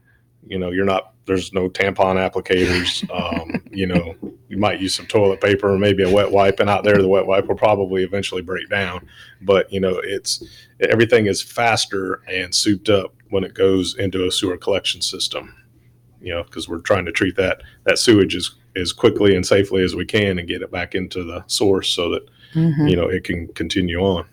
you 0.46 0.60
know, 0.60 0.72
you're 0.72 0.86
not. 0.86 1.14
There's 1.26 1.52
no 1.52 1.70
tampon 1.70 2.16
applicators. 2.16 3.10
Um, 3.18 3.62
you 3.72 3.88
know, 3.88 4.16
you 4.50 4.58
might 4.58 4.82
use 4.82 4.96
some 4.96 5.08
toilet 5.08 5.40
paper 5.42 5.74
or 5.74 5.78
maybe 5.78 6.04
a 6.04 6.12
wet 6.12 6.32
wipe, 6.32 6.60
and 6.60 6.70
out 6.70 6.84
there, 6.84 6.98
the 7.02 7.08
wet 7.08 7.26
wipe 7.26 7.48
will 7.48 7.56
probably 7.56 8.04
eventually 8.04 8.42
break 8.42 8.70
down. 8.70 9.08
But 9.42 9.72
you 9.72 9.80
know, 9.80 10.02
it's 10.04 10.44
everything 10.82 11.28
is 11.28 11.42
faster 11.42 12.22
and 12.30 12.54
souped 12.54 12.90
up 12.90 13.14
when 13.30 13.46
it 13.46 13.54
goes 13.54 13.96
into 13.96 14.28
a 14.28 14.32
sewer 14.32 14.58
collection 14.58 15.02
system. 15.02 15.54
You 16.20 16.34
know, 16.34 16.44
because 16.44 16.68
we're 16.68 16.80
trying 16.80 17.06
to 17.06 17.12
treat 17.14 17.38
that 17.38 17.62
that 17.86 18.00
sewage 18.00 18.36
as 18.36 18.52
as 18.78 18.94
quickly 18.94 19.36
and 19.36 19.46
safely 19.46 19.84
as 19.84 19.96
we 19.96 20.06
can 20.06 20.40
and 20.40 20.48
get 20.48 20.62
it 20.62 20.72
back 20.72 20.96
into 20.96 21.24
the 21.24 21.44
source 21.48 21.90
so 21.90 22.10
that 22.12 22.24
Mhm. 22.56 22.90
you 22.90 22.96
know 22.96 23.08
it 23.08 23.24
can 23.24 23.48
continue 23.50 24.00
on. 24.00 24.26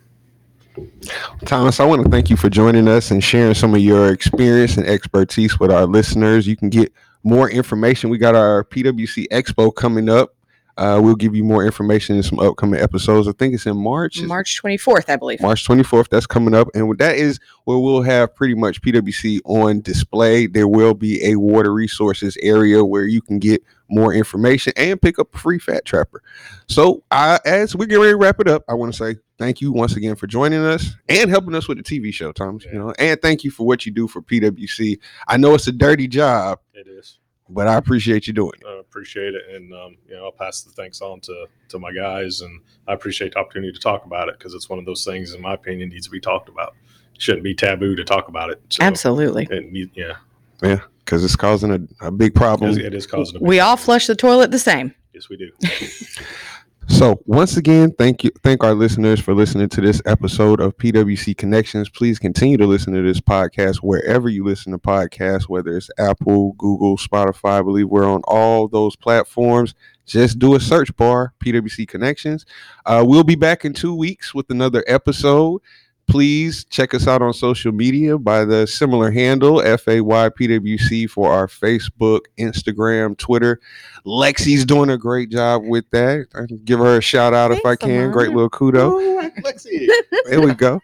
Thomas, 1.45 1.79
I 1.79 1.85
want 1.85 2.05
to 2.05 2.11
thank 2.11 2.31
you 2.31 2.37
for 2.37 2.49
joining 2.51 2.89
us 2.89 3.11
and 3.11 3.23
sharing 3.23 3.55
some 3.55 3.75
of 3.75 3.81
your 3.81 4.11
experience 4.11 4.77
and 4.77 4.87
expertise 4.87 5.61
with 5.61 5.71
our 5.71 5.87
listeners. 5.87 6.47
You 6.47 6.57
can 6.57 6.69
get 6.69 6.93
more 7.23 7.49
information. 7.49 8.11
We 8.11 8.19
got 8.19 8.35
our 8.35 8.65
PwC 8.65 9.29
Expo 9.31 9.75
coming 9.75 10.09
up 10.09 10.35
Uh, 10.77 11.01
we'll 11.03 11.15
give 11.15 11.35
you 11.37 11.45
more 11.45 11.65
information 11.65 12.17
in 12.17 12.23
some 12.23 12.39
upcoming 12.41 12.81
episodes. 12.81 13.29
I 13.29 13.33
think 13.33 13.55
it's 13.55 13.67
in 13.67 13.77
March. 13.77 14.21
March 14.23 14.61
24th, 14.61 15.09
I 15.09 15.17
believe. 15.17 15.41
March 15.41 15.67
24th. 15.67 16.09
That's 16.09 16.27
coming 16.27 16.55
up, 16.55 16.69
and 16.75 16.89
with 16.89 16.99
that 16.99 17.17
is 17.17 17.39
where 17.65 17.79
we'll 17.79 18.03
have 18.03 18.35
pretty 18.35 18.55
much 18.55 18.83
PwC 18.83 19.41
on 19.45 19.81
display. 19.81 20.47
There 20.47 20.69
will 20.69 20.95
be 20.95 21.25
a 21.25 21.37
water 21.37 21.73
resources 21.73 22.37
area 22.43 22.85
where 22.85 23.05
you 23.05 23.23
can 23.23 23.39
get 23.39 23.63
more 23.89 24.13
information 24.13 24.73
and 24.77 25.01
pick 25.01 25.19
up 25.19 25.33
a 25.35 25.39
free 25.39 25.59
fat 25.59 25.85
trapper. 25.85 26.23
So, 26.69 27.03
uh, 27.11 27.39
as 27.45 27.77
we 27.77 27.87
get 27.87 27.97
ready 27.97 28.13
to 28.13 28.17
wrap 28.17 28.41
it 28.41 28.49
up, 28.49 28.65
I 28.69 28.75
want 28.75 28.93
to 28.95 28.99
say 28.99 29.21
thank 29.39 29.61
you 29.61 29.73
once 29.73 29.97
again 29.97 30.17
for 30.17 30.27
joining 30.27 30.65
us 30.65 30.95
and 31.09 31.31
helping 31.31 31.55
us 31.55 31.69
with 31.69 31.79
the 31.79 31.85
TV 31.85 32.13
show, 32.13 32.33
Thomas. 32.33 32.65
You 32.65 32.79
know, 32.79 32.95
and 32.99 33.21
thank 33.21 33.45
you 33.45 33.51
for 33.51 33.67
what 33.67 33.87
you 33.87 33.93
do 33.93 34.09
for 34.09 34.23
PwC. 34.23 34.99
I 35.29 35.37
know 35.37 35.55
it's 35.55 35.67
a 35.67 35.73
dirty 35.73 36.09
job, 36.09 36.59
It 36.73 36.87
is. 36.89 37.19
But 37.49 37.67
I 37.67 37.77
appreciate 37.77 38.27
you 38.27 38.33
doing 38.33 38.53
it. 38.61 38.67
I 38.67 38.79
appreciate 38.81 39.35
it, 39.35 39.43
and 39.53 39.73
um, 39.75 39.97
you 40.09 40.15
know, 40.15 40.25
I'll 40.25 40.33
pass 40.33 40.63
the 40.63 40.71
thanks 40.71 41.01
on 41.01 41.21
to 41.21 41.47
to 41.69 41.79
my 41.79 41.93
guys, 41.93 42.41
and 42.41 42.61
I 42.89 42.95
appreciate 42.95 43.35
the 43.35 43.39
opportunity 43.39 43.73
to 43.73 43.81
talk 43.81 44.05
about 44.05 44.29
it 44.29 44.39
because 44.39 44.55
it's 44.55 44.69
one 44.69 44.79
of 44.79 44.87
those 44.87 45.05
things, 45.05 45.35
in 45.35 45.43
my 45.43 45.55
opinion, 45.55 45.91
needs 45.91 46.07
to 46.07 46.11
be 46.11 46.21
talked 46.21 46.49
about. 46.49 46.75
Shouldn't 47.19 47.45
be 47.45 47.55
taboo 47.55 47.95
to 47.97 48.05
talk 48.05 48.29
about 48.29 48.51
it. 48.51 48.61
So, 48.71 48.83
Absolutely. 48.83 49.47
It 49.51 49.73
need, 49.73 49.91
yeah, 49.95 50.15
because 50.61 51.25
it's 51.25 51.37
causing 51.37 51.71
a, 51.71 52.07
a 52.07 52.11
big 52.11 52.35
problem. 52.35 52.77
it 52.79 52.95
is 52.95 53.07
causing. 53.07 53.37
A 53.37 53.39
big 53.39 53.49
We 53.49 53.61
all 53.61 53.77
flush 53.77 54.07
the 54.07 54.17
toilet 54.17 54.51
the 54.51 54.59
same. 54.59 54.95
Yes, 55.13 55.29
we 55.29 55.37
do. 55.37 55.51
So 56.89 57.21
once 57.27 57.57
again, 57.57 57.93
thank 57.93 58.25
you, 58.25 58.31
thank 58.43 58.63
our 58.63 58.75
listeners 58.75 59.19
for 59.19 59.35
listening 59.35 59.69
to 59.71 59.81
this 59.81 60.01
episode 60.07 60.61
of 60.61 60.77
PwC 60.77 61.37
Connections. 61.37 61.89
Please 61.89 62.19
continue 62.19 62.57
to 62.57 62.67
listen 62.67 62.93
to 62.93 63.03
this 63.03 63.21
podcast 63.21 63.77
wherever 63.77 64.29
you 64.29 64.45
listen 64.45 64.71
to 64.73 64.79
podcasts, 64.79 65.49
whether 65.49 65.77
it's 65.77 65.91
Apple, 65.99 66.53
Google, 66.53 66.97
Spotify. 66.97 67.59
I 67.59 67.63
believe 67.63 67.89
we're 67.89 68.09
on 68.09 68.23
all 68.25 68.69
those 68.69 68.97
platforms. 68.97 69.75
Just 70.07 70.39
do 70.39 70.55
a 70.55 70.61
search 70.61 70.95
bar, 70.97 71.33
PwC 71.43 71.89
Connections. 71.89 72.45
Uh, 72.85 73.03
we'll 73.07 73.25
be 73.25 73.35
back 73.37 73.65
in 73.65 73.73
two 73.73 73.95
weeks 73.95 74.35
with 74.35 74.51
another 74.51 74.85
episode. 74.87 75.63
Please 76.07 76.65
check 76.67 76.95
us 76.95 77.07
out 77.07 77.23
on 77.23 77.33
social 77.33 77.73
media 77.73 78.19
by 78.19 78.45
the 78.45 78.67
similar 78.67 79.11
handle 79.11 79.57
FAYPWC 79.57 81.09
for 81.09 81.33
our 81.33 81.47
Facebook, 81.47 82.21
Instagram, 82.39 83.17
Twitter. 83.17 83.61
Lexi's 84.07 84.65
doing 84.65 84.91
a 84.91 84.99
great 84.99 85.31
job 85.31 85.63
with 85.65 85.89
that. 85.91 86.27
I 86.35 86.47
can 86.47 86.63
give 86.65 86.79
her 86.79 86.99
a 86.99 87.01
shout 87.01 87.33
out 87.33 87.53
if 87.53 87.61
I 87.61 87.71
Thanks, 87.71 87.85
can. 87.85 88.13
Great 88.13 88.31
little 88.31 88.51
kudo. 88.51 88.93
Ooh, 88.93 89.31
Lexi. 89.43 89.89
There 90.27 90.41
we 90.41 90.55
go. 90.55 90.81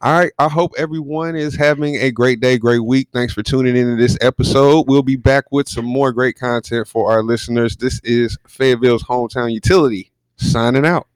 All 0.00 0.12
right. 0.18 0.32
I 0.38 0.48
hope 0.48 0.72
everyone 0.78 1.36
is 1.36 1.54
having 1.54 1.96
a 1.96 2.10
great 2.10 2.40
day, 2.40 2.56
great 2.56 2.82
week. 2.82 3.08
Thanks 3.12 3.34
for 3.34 3.42
tuning 3.42 3.76
into 3.76 3.96
this 3.96 4.16
episode. 4.22 4.86
We'll 4.88 5.02
be 5.02 5.16
back 5.16 5.44
with 5.50 5.68
some 5.68 5.84
more 5.84 6.10
great 6.10 6.38
content 6.38 6.88
for 6.88 7.10
our 7.10 7.22
listeners. 7.22 7.76
This 7.76 8.00
is 8.04 8.38
Fayetteville's 8.46 9.02
hometown 9.02 9.52
utility 9.52 10.10
signing 10.36 10.86
out. 10.86 11.06